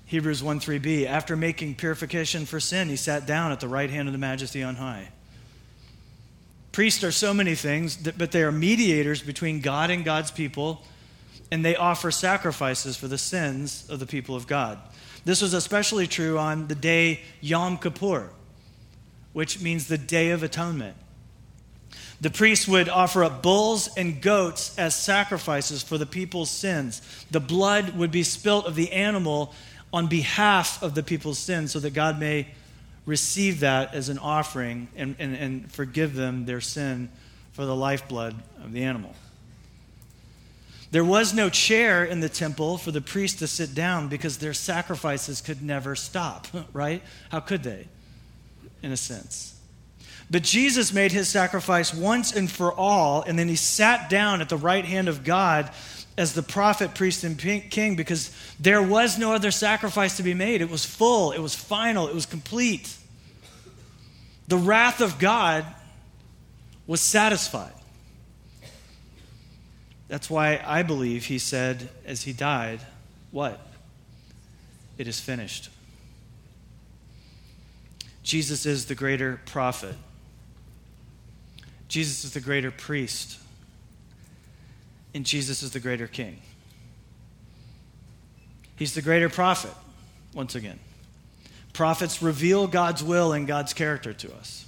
Hebrews 0.05 0.43
1 0.43 0.59
3b, 0.59 1.05
after 1.05 1.35
making 1.35 1.75
purification 1.75 2.45
for 2.45 2.59
sin, 2.59 2.89
he 2.89 2.95
sat 2.95 3.25
down 3.25 3.51
at 3.51 3.59
the 3.59 3.67
right 3.67 3.89
hand 3.89 4.07
of 4.07 4.11
the 4.11 4.17
majesty 4.17 4.63
on 4.63 4.75
high. 4.75 5.09
Priests 6.71 7.03
are 7.03 7.11
so 7.11 7.33
many 7.33 7.53
things, 7.53 7.95
but 7.95 8.31
they 8.31 8.41
are 8.41 8.51
mediators 8.51 9.21
between 9.21 9.61
God 9.61 9.91
and 9.91 10.03
God's 10.03 10.31
people 10.31 10.83
and 11.53 11.63
they 11.63 11.75
offer 11.75 12.09
sacrifices 12.09 12.97
for 12.97 13.07
the 13.07 13.17
sins 13.19 13.87
of 13.87 13.99
the 13.99 14.07
people 14.07 14.35
of 14.35 14.47
God. 14.47 14.79
This 15.23 15.39
was 15.39 15.53
especially 15.53 16.07
true 16.07 16.39
on 16.39 16.67
the 16.67 16.73
day 16.73 17.21
Yom 17.41 17.77
Kippur, 17.77 18.31
which 19.33 19.61
means 19.61 19.87
the 19.87 19.99
Day 19.99 20.31
of 20.31 20.41
Atonement. 20.41 20.97
The 22.23 22.29
priests 22.29 22.69
would 22.69 22.87
offer 22.87 23.25
up 23.25 23.43
bulls 23.43 23.89
and 23.97 24.21
goats 24.21 24.79
as 24.79 24.95
sacrifices 24.95 25.83
for 25.83 25.97
the 25.97 26.05
people's 26.05 26.49
sins. 26.49 27.01
The 27.31 27.41
blood 27.41 27.97
would 27.97 28.11
be 28.11 28.23
spilt 28.23 28.65
of 28.65 28.75
the 28.75 28.93
animal 28.93 29.53
on 29.91 30.07
behalf 30.07 30.81
of 30.81 30.95
the 30.95 31.03
people's 31.03 31.37
sins 31.37 31.73
so 31.73 31.81
that 31.81 31.93
God 31.93 32.21
may 32.21 32.47
receive 33.05 33.59
that 33.59 33.93
as 33.93 34.07
an 34.07 34.19
offering 34.19 34.87
and, 34.95 35.17
and, 35.19 35.35
and 35.35 35.69
forgive 35.69 36.15
them 36.15 36.45
their 36.45 36.61
sin 36.61 37.09
for 37.51 37.65
the 37.65 37.75
lifeblood 37.75 38.35
of 38.63 38.71
the 38.71 38.83
animal. 38.83 39.13
There 40.91 41.03
was 41.03 41.33
no 41.33 41.49
chair 41.49 42.05
in 42.05 42.21
the 42.21 42.29
temple 42.29 42.77
for 42.77 42.91
the 42.91 43.01
priest 43.01 43.39
to 43.39 43.47
sit 43.47 43.75
down 43.75 44.07
because 44.07 44.37
their 44.37 44.53
sacrifices 44.53 45.41
could 45.41 45.61
never 45.61 45.93
stop, 45.93 46.47
right? 46.71 47.03
How 47.31 47.41
could 47.41 47.63
they, 47.63 47.89
in 48.81 48.93
a 48.93 48.97
sense? 48.97 49.52
But 50.31 50.43
Jesus 50.43 50.93
made 50.93 51.11
his 51.11 51.29
sacrifice 51.29 51.93
once 51.93 52.31
and 52.31 52.49
for 52.49 52.73
all, 52.73 53.21
and 53.21 53.37
then 53.37 53.47
he 53.47 53.55
sat 53.55 54.09
down 54.09 54.41
at 54.41 54.49
the 54.49 54.57
right 54.57 54.85
hand 54.85 55.07
of 55.07 55.23
God 55.23 55.69
as 56.17 56.33
the 56.33 56.43
prophet, 56.43 56.93
priest, 56.93 57.23
and 57.23 57.37
king 57.37 57.95
because 57.95 58.35
there 58.59 58.81
was 58.81 59.17
no 59.17 59.33
other 59.33 59.51
sacrifice 59.51 60.17
to 60.17 60.23
be 60.23 60.33
made. 60.33 60.61
It 60.61 60.69
was 60.69 60.85
full, 60.85 61.31
it 61.31 61.39
was 61.39 61.55
final, 61.55 62.07
it 62.07 62.13
was 62.13 62.25
complete. 62.25 62.95
The 64.47 64.57
wrath 64.57 65.01
of 65.01 65.19
God 65.19 65.65
was 66.85 67.01
satisfied. 67.01 67.73
That's 70.07 70.29
why 70.29 70.61
I 70.63 70.83
believe 70.83 71.25
he 71.25 71.39
said, 71.39 71.89
as 72.05 72.23
he 72.23 72.33
died, 72.33 72.81
What? 73.31 73.59
It 74.97 75.07
is 75.07 75.19
finished. 75.19 75.69
Jesus 78.21 78.65
is 78.65 78.85
the 78.85 78.95
greater 78.95 79.41
prophet. 79.45 79.95
Jesus 81.93 82.23
is 82.23 82.31
the 82.31 82.39
greater 82.39 82.71
priest. 82.71 83.37
And 85.13 85.23
Jesus 85.23 85.61
is 85.61 85.69
the 85.69 85.79
greater 85.79 86.07
king. 86.07 86.41
He's 88.75 88.95
the 88.95 89.03
greater 89.03 89.29
prophet, 89.29 89.69
once 90.33 90.55
again. 90.55 90.79
Prophets 91.71 92.19
reveal 92.19 92.65
God's 92.65 93.03
will 93.03 93.31
and 93.31 93.45
God's 93.45 93.75
character 93.75 94.11
to 94.11 94.33
us. 94.33 94.65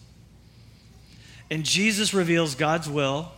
And 1.49 1.65
Jesus 1.65 2.13
reveals 2.13 2.53
God's 2.53 2.87
will 2.87 3.31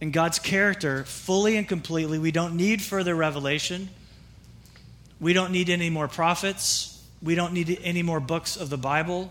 and 0.00 0.12
God's 0.12 0.40
character 0.40 1.04
fully 1.04 1.56
and 1.56 1.68
completely. 1.68 2.18
We 2.18 2.32
don't 2.32 2.56
need 2.56 2.82
further 2.82 3.14
revelation. 3.14 3.88
We 5.20 5.32
don't 5.32 5.52
need 5.52 5.70
any 5.70 5.90
more 5.90 6.08
prophets. 6.08 7.00
We 7.22 7.36
don't 7.36 7.52
need 7.52 7.78
any 7.84 8.02
more 8.02 8.18
books 8.18 8.56
of 8.56 8.68
the 8.68 8.78
Bible. 8.78 9.30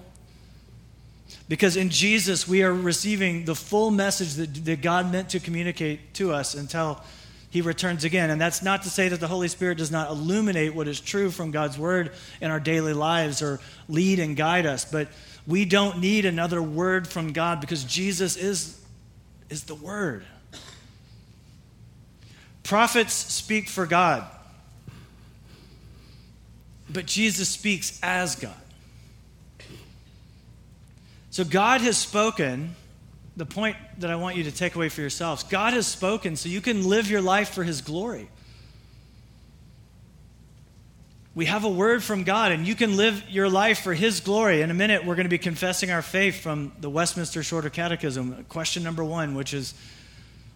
Because 1.50 1.78
in 1.78 1.90
Jesus, 1.90 2.48
we 2.48 2.64
are 2.64 2.74
receiving 2.74 3.46
the 3.46 3.56
full 3.56 3.90
message 3.90 4.34
that, 4.36 4.66
that 4.66 4.82
God 4.82 5.12
meant 5.12 5.30
to 5.30 5.40
communicate 5.40 6.14
to 6.16 6.34
us 6.34 6.56
until 6.56 7.02
he 7.50 7.62
returns 7.62 8.04
again. 8.04 8.30
And 8.30 8.40
that's 8.40 8.62
not 8.62 8.84
to 8.84 8.90
say 8.90 9.08
that 9.08 9.22
the 9.22 9.28
Holy 9.28 9.48
Spirit 9.48 9.78
does 9.78 9.92
not 9.92 10.10
illuminate 10.10 10.76
what 10.76 10.88
is 10.88 11.00
true 11.00 11.32
from 11.32 11.52
God's 11.52 11.78
word 11.78 12.12
in 12.42 12.52
our 12.52 12.60
daily 12.60 12.94
lives 12.94 13.42
or 13.42 13.62
lead 13.88 14.20
and 14.20 14.36
guide 14.36 14.66
us. 14.66 14.84
But 14.84 15.08
we 15.46 15.64
don't 15.64 16.00
need 16.00 16.26
another 16.26 16.62
word 16.62 17.08
from 17.08 17.32
God 17.32 17.62
because 17.62 17.86
Jesus 17.86 18.36
is, 18.36 18.80
is 19.50 19.64
the 19.64 19.76
word. 19.76 20.26
Prophets 22.64 23.14
speak 23.14 23.70
for 23.70 23.86
God, 23.86 24.26
but 26.90 27.06
Jesus 27.06 27.48
speaks 27.48 27.98
as 28.04 28.36
God. 28.36 28.54
So 31.38 31.44
God 31.44 31.82
has 31.82 32.00
spoken. 32.00 32.74
The 33.36 33.46
point 33.46 33.78
that 34.00 34.10
I 34.10 34.16
want 34.16 34.38
you 34.38 34.46
to 34.46 34.52
take 34.52 34.74
away 34.74 34.90
for 34.90 35.02
yourselves 35.02 35.44
God 35.44 35.74
has 35.74 35.86
spoken 35.86 36.36
so 36.36 36.50
you 36.50 36.62
can 36.62 36.90
live 36.90 37.12
your 37.12 37.22
life 37.22 37.50
for 37.50 37.64
His 37.64 37.82
glory. 37.82 38.28
We 41.36 41.46
have 41.46 41.64
a 41.64 41.70
word 41.70 42.04
from 42.04 42.24
God, 42.24 42.54
and 42.54 42.66
you 42.66 42.74
can 42.74 42.98
live 42.98 43.24
your 43.30 43.50
life 43.50 43.82
for 43.82 43.94
His 43.94 44.20
glory. 44.20 44.64
In 44.64 44.72
a 44.72 44.74
minute, 44.74 45.06
we're 45.06 45.14
going 45.14 45.26
to 45.26 45.30
be 45.30 45.38
confessing 45.38 45.92
our 45.92 46.02
faith 46.02 46.42
from 46.42 46.72
the 46.80 46.90
Westminster 46.90 47.44
Shorter 47.44 47.70
Catechism. 47.70 48.46
Question 48.50 48.82
number 48.82 49.04
one, 49.04 49.36
which 49.36 49.54
is 49.54 49.76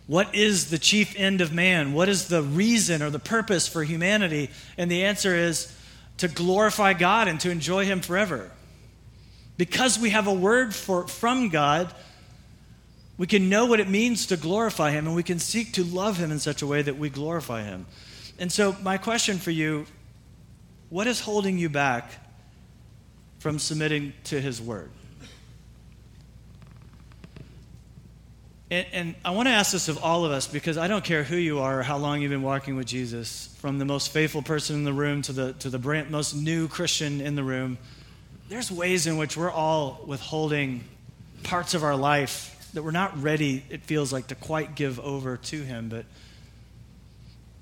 what 0.07 0.33
is 0.33 0.71
the 0.71 0.79
chief 0.79 1.13
end 1.15 1.41
of 1.41 1.53
man? 1.53 1.93
What 1.93 2.09
is 2.09 2.27
the 2.27 2.41
reason 2.41 3.03
or 3.03 3.11
the 3.11 3.19
purpose 3.19 3.67
for 3.67 3.83
humanity? 3.83 4.49
And 4.79 4.89
the 4.89 5.03
answer 5.03 5.35
is 5.35 5.71
to 6.17 6.27
glorify 6.27 6.93
God 6.93 7.27
and 7.27 7.39
to 7.41 7.51
enjoy 7.51 7.85
Him 7.85 8.01
forever. 8.01 8.49
Because 9.61 9.99
we 9.99 10.09
have 10.09 10.25
a 10.25 10.33
word 10.33 10.73
for, 10.73 11.07
from 11.07 11.49
God, 11.49 11.93
we 13.19 13.27
can 13.27 13.47
know 13.47 13.67
what 13.67 13.79
it 13.79 13.87
means 13.87 14.25
to 14.25 14.35
glorify 14.35 14.89
Him 14.89 15.05
and 15.05 15.15
we 15.15 15.21
can 15.21 15.37
seek 15.37 15.73
to 15.73 15.83
love 15.83 16.17
Him 16.17 16.31
in 16.31 16.39
such 16.39 16.63
a 16.63 16.65
way 16.65 16.81
that 16.81 16.97
we 16.97 17.11
glorify 17.11 17.61
Him. 17.61 17.85
And 18.39 18.51
so, 18.51 18.75
my 18.81 18.97
question 18.97 19.37
for 19.37 19.51
you 19.51 19.85
what 20.89 21.05
is 21.05 21.19
holding 21.19 21.59
you 21.59 21.69
back 21.69 22.09
from 23.37 23.59
submitting 23.59 24.13
to 24.23 24.41
His 24.41 24.59
word? 24.59 24.89
And, 28.71 28.87
and, 28.93 29.15
I 29.23 29.29
want 29.29 29.47
to 29.47 29.53
ask 29.53 29.73
this 29.73 29.89
of 29.89 30.03
all 30.03 30.25
of 30.25 30.31
us 30.31 30.47
because 30.47 30.79
I 30.79 30.87
don't 30.87 31.03
care 31.03 31.23
who 31.23 31.37
you 31.37 31.59
are 31.59 31.81
or 31.81 31.83
how 31.83 31.97
long 31.97 32.23
you've 32.23 32.31
been 32.31 32.41
walking 32.41 32.77
with 32.77 32.87
Jesus, 32.87 33.55
from 33.59 33.77
the 33.77 33.85
most 33.85 34.11
faithful 34.11 34.41
person 34.41 34.77
in 34.77 34.85
the 34.85 34.93
room 34.93 35.21
to 35.21 35.31
the, 35.31 35.53
to 35.53 35.69
the 35.69 35.77
brand, 35.77 36.09
most 36.09 36.33
new 36.33 36.67
Christian 36.67 37.21
in 37.21 37.35
the 37.35 37.43
room. 37.43 37.77
There's 38.51 38.69
ways 38.69 39.07
in 39.07 39.15
which 39.15 39.37
we're 39.37 39.49
all 39.49 40.01
withholding 40.05 40.83
parts 41.41 41.73
of 41.73 41.85
our 41.85 41.95
life 41.95 42.69
that 42.73 42.83
we're 42.83 42.91
not 42.91 43.23
ready, 43.23 43.63
it 43.69 43.81
feels 43.83 44.11
like, 44.11 44.27
to 44.27 44.35
quite 44.35 44.75
give 44.75 44.99
over 44.99 45.37
to 45.37 45.61
Him. 45.61 45.87
But 45.87 46.03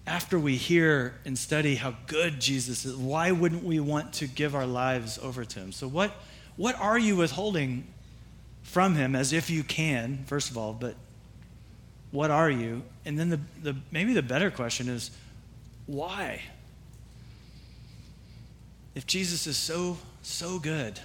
after 0.07 0.39
we 0.39 0.55
hear 0.55 1.13
and 1.25 1.37
study 1.37 1.75
how 1.75 1.93
good 2.07 2.39
Jesus 2.39 2.85
is, 2.85 2.95
why 2.95 3.29
wouldn't 3.29 3.63
we 3.63 3.79
want 3.79 4.13
to 4.13 4.25
give 4.25 4.55
our 4.55 4.65
lives 4.65 5.19
over 5.21 5.45
to 5.45 5.59
Him? 5.59 5.71
So, 5.71 5.87
what, 5.87 6.09
what 6.55 6.73
are 6.79 6.97
you 6.97 7.15
withholding 7.15 7.85
from 8.63 8.95
him 8.95 9.15
as 9.15 9.31
if 9.31 9.51
you 9.51 9.61
can, 9.61 10.23
first 10.25 10.49
of 10.49 10.57
all, 10.57 10.73
but 10.73 10.95
what 12.09 12.31
are 12.31 12.49
you? 12.49 12.81
And 13.05 13.19
then 13.19 13.29
the, 13.29 13.39
the 13.61 13.75
maybe 13.91 14.13
the 14.13 14.23
better 14.23 14.49
question 14.49 14.89
is 14.89 15.11
why? 15.85 16.41
If 18.95 19.05
Jesus 19.05 19.45
is 19.45 19.55
so, 19.55 19.99
so 20.21 20.59
good, 20.59 20.99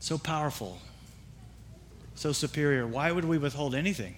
so 0.00 0.18
powerful, 0.18 0.78
so 2.14 2.32
superior, 2.32 2.86
why 2.86 3.12
would 3.12 3.24
we 3.24 3.38
withhold 3.38 3.74
anything 3.74 4.14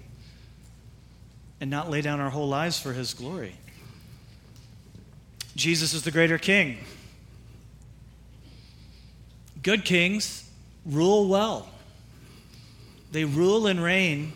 and 1.60 1.70
not 1.70 1.90
lay 1.90 2.00
down 2.00 2.20
our 2.20 2.30
whole 2.30 2.48
lives 2.48 2.78
for 2.78 2.92
his 2.92 3.14
glory? 3.14 3.54
Jesus 5.56 5.92
is 5.92 6.02
the 6.02 6.10
greater 6.10 6.38
king. 6.38 6.78
Good 9.62 9.84
kings 9.84 10.48
rule 10.86 11.28
well. 11.28 11.68
They 13.12 13.24
rule 13.24 13.66
and 13.66 13.82
reign 13.82 14.32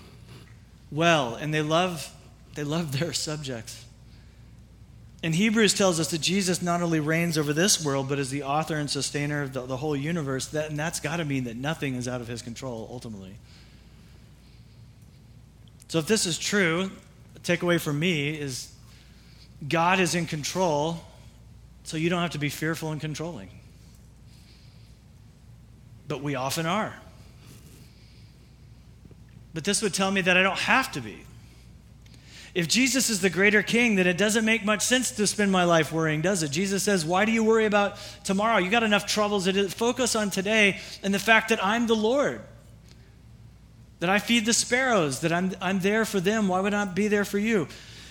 well, 0.91 1.35
and 1.35 1.55
they 1.55 1.63
love, 1.63 2.13
they 2.55 2.65
love 2.65 2.99
their 2.99 3.13
subjects. 3.13 3.84
And 5.25 5.35
Hebrews 5.35 5.73
tells 5.73 5.99
us 5.99 6.11
that 6.11 6.21
Jesus 6.21 6.61
not 6.61 6.83
only 6.83 7.01
reigns 7.01 7.39
over 7.39 7.55
this 7.55 7.83
world, 7.83 8.11
but 8.11 8.19
is 8.19 8.29
the 8.29 8.43
author 8.43 8.77
and 8.77 8.91
sustainer 8.91 9.41
of 9.41 9.55
the, 9.55 9.65
the 9.65 9.79
whole 9.79 9.97
universe. 9.97 10.49
That, 10.49 10.69
and 10.69 10.79
that's 10.79 11.01
got 11.01 11.17
to 11.17 11.25
mean 11.25 11.45
that 11.45 11.57
nothing 11.57 11.95
is 11.95 12.07
out 12.07 12.21
of 12.21 12.29
his 12.29 12.43
control, 12.43 12.87
ultimately. 12.93 13.35
So, 15.89 15.99
if 15.99 16.07
this 16.07 16.27
is 16.27 16.39
true, 16.39 16.91
a 17.37 17.39
takeaway 17.39 17.81
for 17.81 17.91
me 17.91 18.39
is 18.39 18.71
God 19.67 19.99
is 19.99 20.15
in 20.15 20.27
control, 20.27 21.01
so 21.85 21.97
you 21.97 22.11
don't 22.11 22.21
have 22.21 22.33
to 22.33 22.39
be 22.39 22.51
fearful 22.51 22.93
and 22.93 23.01
controlling. 23.01 23.49
But 26.07 26.23
we 26.23 26.35
often 26.35 26.67
are. 26.67 26.93
But 29.55 29.65
this 29.65 29.81
would 29.81 29.95
tell 29.95 30.11
me 30.11 30.21
that 30.21 30.37
I 30.37 30.43
don't 30.43 30.59
have 30.59 30.93
to 30.93 31.01
be. 31.01 31.25
If 32.55 32.69
Jesus 32.69 33.11
is 33.11 33.21
the 33.21 33.31
greater 33.31 33.65
king, 33.65 33.97
then 33.97 34.07
it 34.07 34.17
doesn't 34.17 34.45
make 34.45 34.65
much 34.65 34.83
sense 34.83 35.11
to 35.13 35.27
spend 35.27 35.51
my 35.51 35.65
life 35.65 35.91
worrying, 35.91 36.23
does 36.23 36.45
it? 36.45 36.53
Jesus 36.53 36.85
says, 36.85 37.05
Why 37.05 37.25
do 37.25 37.33
you 37.33 37.43
worry 37.43 37.67
about 37.67 37.99
tomorrow? 38.23 38.59
You 38.59 38.71
got 38.71 38.85
enough 38.85 39.07
troubles. 39.07 39.49
Focus 39.75 40.15
on 40.15 40.31
today 40.31 40.79
and 41.03 41.13
the 41.13 41.19
fact 41.19 41.49
that 41.49 41.65
I'm 41.65 41.89
the 41.89 41.97
Lord, 41.97 42.41
that 43.99 44.09
I 44.09 44.21
feed 44.21 44.47
the 44.47 44.53
sparrows, 44.53 45.21
that 45.21 45.33
I'm, 45.33 45.53
I'm 45.61 45.81
there 45.81 46.05
for 46.05 46.21
them. 46.21 46.47
Why 46.47 46.61
would 46.61 46.73
I 46.73 46.85
not 46.85 46.95
be 46.95 47.09
there 47.09 47.25
for 47.25 47.39
you? 47.39 47.67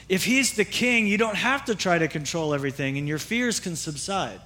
If 0.09 0.25
he's 0.25 0.53
the 0.53 0.65
king, 0.65 1.07
you 1.07 1.17
don't 1.17 1.37
have 1.37 1.63
to 1.65 1.75
try 1.75 1.97
to 1.97 2.09
control 2.09 2.53
everything, 2.53 2.97
and 2.97 3.07
your 3.07 3.19
fears 3.19 3.61
can 3.61 3.77
subside. 3.77 4.41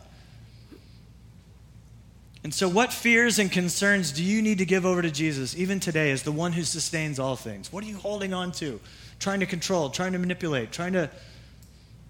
And 2.43 2.53
so, 2.53 2.69
what 2.69 2.93
fears 2.93 3.39
and 3.39 3.51
concerns 3.51 4.11
do 4.11 4.23
you 4.23 4.43
need 4.43 4.59
to 4.59 4.65
give 4.65 4.85
over 4.85 5.01
to 5.01 5.09
Jesus, 5.09 5.57
even 5.57 5.79
today, 5.79 6.11
as 6.11 6.21
the 6.21 6.31
one 6.31 6.53
who 6.53 6.63
sustains 6.63 7.19
all 7.19 7.35
things? 7.35 7.73
What 7.73 7.83
are 7.83 7.87
you 7.87 7.97
holding 7.97 8.33
on 8.33 8.51
to, 8.53 8.79
trying 9.19 9.39
to 9.39 9.45
control, 9.45 9.89
trying 9.89 10.13
to 10.13 10.19
manipulate, 10.19 10.71
trying 10.71 10.93
to 10.93 11.09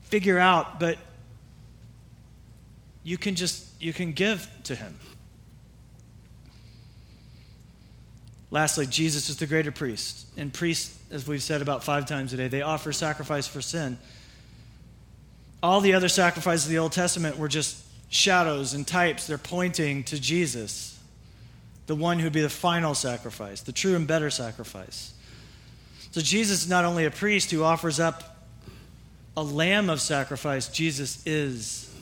figure 0.04 0.38
out? 0.38 0.80
But 0.80 0.98
you 3.04 3.18
can 3.18 3.36
just 3.36 3.66
you 3.82 3.94
can 3.94 4.12
give 4.12 4.50
to 4.66 4.76
him. 4.76 4.98
Lastly, 8.50 8.86
Jesus 8.86 9.30
is 9.30 9.38
the 9.38 9.46
greater 9.46 9.72
priest. 9.72 10.26
And 10.38 10.54
priests, 10.54 10.98
as 11.12 11.28
we've 11.28 11.44
said 11.44 11.62
about 11.62 11.84
five 11.84 12.06
times 12.06 12.32
today, 12.32 12.48
they 12.48 12.62
offer 12.62 12.94
sacrifice 12.94 13.46
for 13.48 13.62
sin. 13.62 13.98
All 15.62 15.82
the 15.82 15.94
other 15.94 16.08
sacrifices 16.08 16.66
of 16.66 16.72
the 16.72 16.78
Old 16.78 16.94
Testament 16.94 17.38
were 17.38 17.50
just 17.50 17.84
shadows 18.10 18.74
and 18.74 18.88
types. 18.88 19.28
They're 19.28 19.38
pointing 19.38 20.04
to 20.06 20.20
Jesus, 20.20 20.98
the 21.88 21.96
one 21.96 22.20
who'd 22.20 22.32
be 22.32 22.42
the 22.42 22.50
final 22.50 22.96
sacrifice, 22.96 23.62
the 23.62 23.74
true 23.74 23.96
and 23.96 24.08
better 24.08 24.30
sacrifice. 24.30 25.14
So 26.18 26.24
Jesus 26.24 26.64
is 26.64 26.68
not 26.68 26.84
only 26.84 27.06
a 27.06 27.12
priest 27.12 27.52
who 27.52 27.62
offers 27.62 28.00
up 28.00 28.44
a 29.38 29.44
lamb 29.44 29.88
of 29.88 30.02
sacrifice, 30.02 30.68
Jesus 30.68 31.22
is 31.28 31.96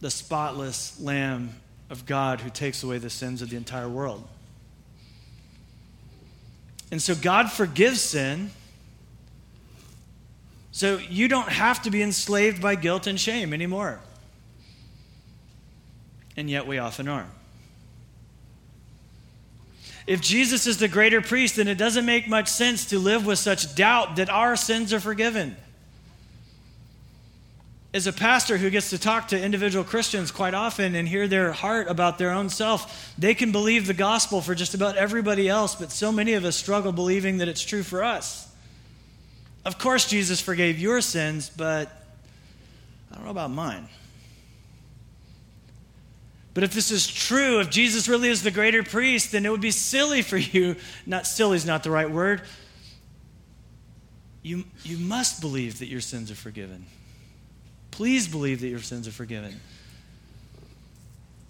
the 0.00 0.10
spotless 0.10 1.00
lamb 1.00 1.54
of 1.88 2.04
God 2.04 2.40
who 2.40 2.50
takes 2.50 2.82
away 2.82 2.98
the 2.98 3.10
sins 3.10 3.40
of 3.40 3.48
the 3.48 3.56
entire 3.56 3.88
world. 3.88 4.26
And 6.90 7.00
so 7.00 7.14
God 7.14 7.48
forgives 7.48 8.00
sin. 8.00 8.50
So 10.72 10.96
you 10.96 11.28
don't 11.28 11.48
have 11.48 11.80
to 11.82 11.92
be 11.92 12.02
enslaved 12.02 12.60
by 12.60 12.74
guilt 12.74 13.06
and 13.06 13.20
shame 13.20 13.54
anymore. 13.54 14.00
And 16.36 16.50
yet 16.50 16.66
we 16.66 16.78
often 16.78 17.06
are. 17.06 17.28
If 20.06 20.20
Jesus 20.20 20.66
is 20.66 20.78
the 20.78 20.88
greater 20.88 21.20
priest, 21.20 21.56
then 21.56 21.68
it 21.68 21.78
doesn't 21.78 22.04
make 22.04 22.28
much 22.28 22.48
sense 22.48 22.86
to 22.86 22.98
live 22.98 23.24
with 23.24 23.38
such 23.38 23.74
doubt 23.74 24.16
that 24.16 24.28
our 24.30 24.56
sins 24.56 24.92
are 24.92 25.00
forgiven 25.00 25.56
as 27.94 28.06
a 28.06 28.12
pastor 28.12 28.56
who 28.56 28.70
gets 28.70 28.90
to 28.90 28.98
talk 28.98 29.28
to 29.28 29.40
individual 29.40 29.84
Christians 29.84 30.30
quite 30.30 30.54
often 30.54 30.94
and 30.94 31.06
hear 31.06 31.28
their 31.28 31.52
heart 31.52 31.88
about 31.88 32.16
their 32.16 32.30
own 32.30 32.48
self, 32.48 33.12
they 33.18 33.34
can 33.34 33.52
believe 33.52 33.86
the 33.86 33.94
gospel 33.94 34.40
for 34.40 34.54
just 34.54 34.72
about 34.72 34.96
everybody 34.96 35.48
else, 35.48 35.74
but 35.74 35.92
so 35.92 36.10
many 36.10 36.32
of 36.32 36.44
us 36.44 36.56
struggle 36.56 36.92
believing 36.92 37.38
that 37.38 37.48
it's 37.48 37.62
true 37.62 37.82
for 37.82 38.02
us. 38.02 38.48
Of 39.64 39.78
course, 39.78 40.08
Jesus 40.08 40.40
forgave 40.40 40.78
your 40.78 41.02
sins, 41.02 41.50
but 41.54 41.90
I 43.10 43.16
don't 43.16 43.24
know 43.24 43.30
about 43.30 43.50
mine. 43.50 43.88
But 46.54 46.64
if 46.64 46.74
this 46.74 46.90
is 46.90 47.06
true, 47.06 47.60
if 47.60 47.70
Jesus 47.70 48.08
really 48.08 48.28
is 48.28 48.42
the 48.42 48.50
greater 48.50 48.82
priest, 48.82 49.32
then 49.32 49.46
it 49.46 49.50
would 49.50 49.60
be 49.62 49.70
silly 49.70 50.20
for 50.22 50.36
you. 50.36 50.76
Not 51.06 51.26
silly 51.26 51.56
is 51.56 51.64
not 51.64 51.82
the 51.82 51.90
right 51.90 52.10
word. 52.10 52.42
You, 54.42 54.64
you 54.82 54.98
must 54.98 55.40
believe 55.40 55.78
that 55.78 55.86
your 55.86 56.00
sins 56.00 56.30
are 56.30 56.36
forgiven. 56.36 56.84
Please 57.90 58.28
believe 58.28 58.60
that 58.60 58.68
your 58.68 58.80
sins 58.80 59.08
are 59.08 59.12
forgiven. 59.12 59.60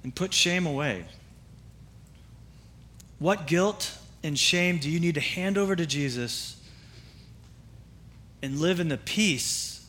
And 0.05 0.15
put 0.15 0.33
shame 0.33 0.67
away. 0.67 1.05
What 3.19 3.47
guilt 3.47 3.97
and 4.23 4.39
shame 4.39 4.79
do 4.79 4.91
you 4.91 5.01
need 5.01 5.15
to 5.15 5.21
hand 5.21 5.57
over 5.57 5.75
to 5.75 5.87
Jesus 5.87 6.57
and 8.43 8.61
live 8.61 8.81
in 8.81 8.89
the 8.89 8.99
peace 8.99 9.87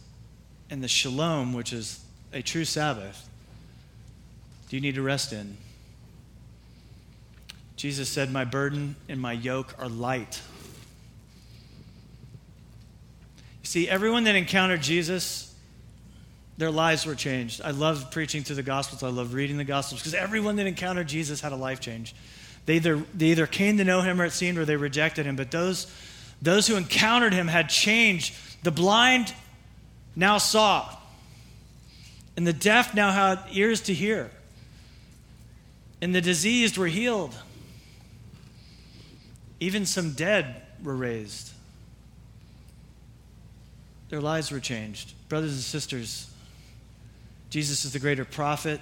and 0.69 0.84
the 0.84 0.88
shalom, 0.88 1.54
which 1.54 1.73
is 1.73 1.99
a 2.32 2.41
true 2.41 2.65
Sabbath, 2.65 3.28
do 4.73 4.77
you 4.77 4.81
need 4.81 4.95
to 4.95 5.03
rest 5.03 5.33
in? 5.33 5.55
Jesus 7.75 8.09
said, 8.09 8.31
My 8.31 8.43
burden 8.43 8.95
and 9.07 9.21
my 9.21 9.31
yoke 9.31 9.75
are 9.77 9.88
light. 9.88 10.41
You 13.62 13.67
see, 13.67 13.88
everyone 13.88 14.23
that 14.23 14.36
encountered 14.36 14.81
Jesus 14.81 15.53
their 16.57 16.71
lives 16.71 17.05
were 17.05 17.13
changed. 17.13 17.62
I 17.63 17.69
love 17.69 18.09
preaching 18.09 18.41
through 18.41 18.55
the 18.55 18.63
Gospels. 18.63 19.03
I 19.03 19.09
love 19.09 19.36
reading 19.36 19.57
the 19.57 19.63
Gospels 19.63 20.01
because 20.01 20.15
everyone 20.15 20.55
that 20.55 20.65
encountered 20.65 21.07
Jesus 21.07 21.39
had 21.39 21.51
a 21.51 21.55
life 21.55 21.79
change. 21.79 22.15
They 22.65 22.77
either, 22.77 23.03
they 23.13 23.27
either 23.27 23.45
came 23.45 23.77
to 23.77 23.83
know 23.83 24.01
him 24.01 24.19
or 24.19 24.25
it 24.25 24.31
seemed 24.31 24.57
or 24.57 24.65
they 24.65 24.75
rejected 24.75 25.27
him. 25.27 25.36
But 25.36 25.51
those, 25.51 25.86
those 26.41 26.65
who 26.65 26.77
encountered 26.77 27.33
him 27.33 27.47
had 27.47 27.69
changed. 27.69 28.33
The 28.63 28.71
blind 28.71 29.36
now 30.15 30.39
saw, 30.39 30.97
and 32.36 32.47
the 32.47 32.53
deaf 32.53 32.95
now 32.95 33.12
had 33.12 33.38
ears 33.51 33.81
to 33.81 33.93
hear, 33.93 34.31
and 36.03 36.13
the 36.13 36.19
diseased 36.19 36.77
were 36.77 36.87
healed. 36.87 37.33
Even 39.61 39.85
some 39.85 40.11
dead 40.11 40.61
were 40.83 40.97
raised. 40.97 41.53
Their 44.09 44.19
lives 44.19 44.51
were 44.51 44.59
changed. 44.59 45.13
Brothers 45.29 45.53
and 45.53 45.61
sisters, 45.61 46.29
Jesus 47.49 47.85
is 47.85 47.93
the 47.93 47.99
greater 47.99 48.25
prophet, 48.25 48.81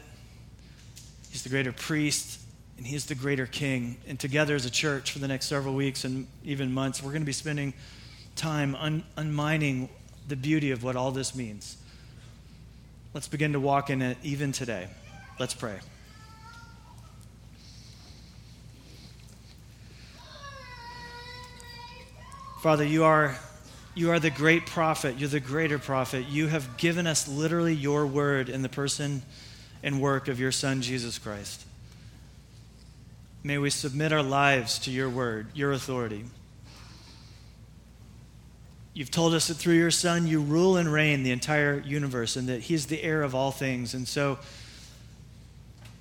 he's 1.29 1.43
the 1.43 1.49
greater 1.49 1.71
priest, 1.71 2.41
and 2.77 2.87
he's 2.87 3.05
the 3.05 3.13
greater 3.13 3.45
king. 3.45 3.97
And 4.07 4.19
together 4.19 4.55
as 4.55 4.65
a 4.65 4.71
church 4.71 5.11
for 5.11 5.19
the 5.19 5.27
next 5.27 5.45
several 5.45 5.75
weeks 5.75 6.05
and 6.05 6.25
even 6.43 6.73
months, 6.73 7.03
we're 7.03 7.11
going 7.11 7.21
to 7.21 7.27
be 7.27 7.33
spending 7.33 7.75
time 8.35 8.73
un- 8.73 9.03
unmining 9.15 9.89
the 10.27 10.35
beauty 10.35 10.71
of 10.71 10.83
what 10.83 10.95
all 10.95 11.11
this 11.11 11.35
means. 11.35 11.77
Let's 13.13 13.27
begin 13.27 13.53
to 13.53 13.59
walk 13.59 13.91
in 13.91 14.01
it 14.01 14.17
even 14.23 14.51
today. 14.53 14.87
Let's 15.37 15.53
pray. 15.53 15.81
Father, 22.61 22.83
you 22.83 23.05
are 23.05 23.35
you 23.95 24.11
are 24.11 24.19
the 24.19 24.29
great 24.29 24.67
prophet. 24.67 25.17
You're 25.17 25.29
the 25.29 25.39
greater 25.39 25.79
prophet. 25.79 26.27
You 26.27 26.45
have 26.45 26.77
given 26.77 27.07
us 27.07 27.27
literally 27.27 27.73
your 27.73 28.05
word 28.05 28.49
in 28.49 28.61
the 28.61 28.69
person 28.69 29.23
and 29.81 29.99
work 29.99 30.27
of 30.27 30.39
your 30.39 30.51
Son, 30.51 30.83
Jesus 30.83 31.17
Christ. 31.17 31.65
May 33.43 33.57
we 33.57 33.71
submit 33.71 34.13
our 34.13 34.21
lives 34.21 34.77
to 34.79 34.91
your 34.91 35.09
word, 35.09 35.47
your 35.55 35.71
authority. 35.71 36.23
You've 38.93 39.09
told 39.09 39.33
us 39.33 39.47
that 39.47 39.55
through 39.55 39.77
your 39.77 39.89
Son, 39.89 40.27
you 40.27 40.39
rule 40.39 40.77
and 40.77 40.93
reign 40.93 41.23
the 41.23 41.31
entire 41.31 41.79
universe 41.79 42.35
and 42.35 42.47
that 42.47 42.61
He's 42.61 42.85
the 42.85 43.01
heir 43.01 43.23
of 43.23 43.33
all 43.33 43.49
things. 43.49 43.95
And 43.95 44.07
so, 44.07 44.37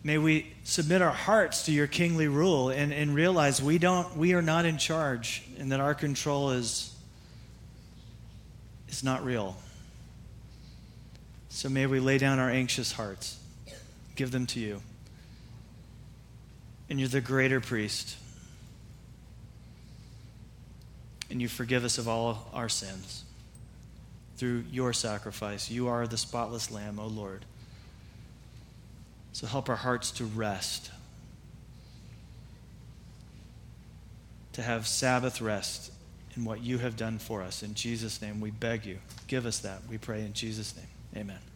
may 0.03 0.19
we 0.19 0.53
submit 0.65 1.03
our 1.03 1.13
hearts 1.13 1.67
to 1.67 1.73
your 1.73 1.87
kingly 1.87 2.29
rule 2.29 2.71
and, 2.71 2.93
and 2.93 3.15
realize 3.15 3.63
we, 3.63 3.79
don't, 3.79 4.17
we 4.17 4.35
are 4.35 4.43
not 4.43 4.65
in 4.65 4.79
charge 4.79 5.43
and 5.59 5.73
that 5.73 5.81
our 5.81 5.95
control 5.95 6.51
is 6.51 6.91
is 8.91 9.05
not 9.05 9.25
real. 9.25 9.57
So 11.49 11.69
may 11.69 11.87
we 11.87 12.01
lay 12.01 12.19
down 12.19 12.39
our 12.39 12.51
anxious 12.51 12.93
hearts, 12.93 13.39
give 14.17 14.31
them 14.31 14.47
to 14.49 14.61
you. 14.61 14.83
And 16.89 16.99
you're 16.99 17.09
the 17.09 17.21
greater 17.21 17.61
priest. 17.61 18.17
And 21.31 21.41
you 21.41 21.49
forgive 21.49 21.85
us 21.85 21.99
of 21.99 22.09
all 22.09 22.51
our 22.53 22.69
sins 22.69 23.25
through 24.37 24.65
your 24.73 24.93
sacrifice. 24.93 25.71
You 25.71 25.89
are 25.89 26.07
the 26.07 26.17
spotless 26.17 26.71
Lamb, 26.71 26.99
O 26.99 27.07
Lord. 27.07 27.45
So 29.33 29.47
help 29.47 29.69
our 29.69 29.77
hearts 29.77 30.11
to 30.13 30.25
rest, 30.25 30.91
to 34.53 34.63
have 34.63 34.87
Sabbath 34.87 35.41
rest 35.41 35.93
in 36.37 36.45
what 36.45 36.63
you 36.63 36.79
have 36.79 36.97
done 36.97 37.19
for 37.19 37.43
us. 37.43 37.63
In 37.63 37.75
Jesus' 37.75 38.21
name, 38.21 38.41
we 38.41 38.51
beg 38.51 38.85
you, 38.85 38.99
give 39.29 39.47
us 39.47 39.61
that. 39.61 39.83
We 39.89 39.99
pray 39.99 40.21
in 40.21 40.33
Jesus' 40.33 40.77
name. 40.77 40.87
Amen. 41.17 41.50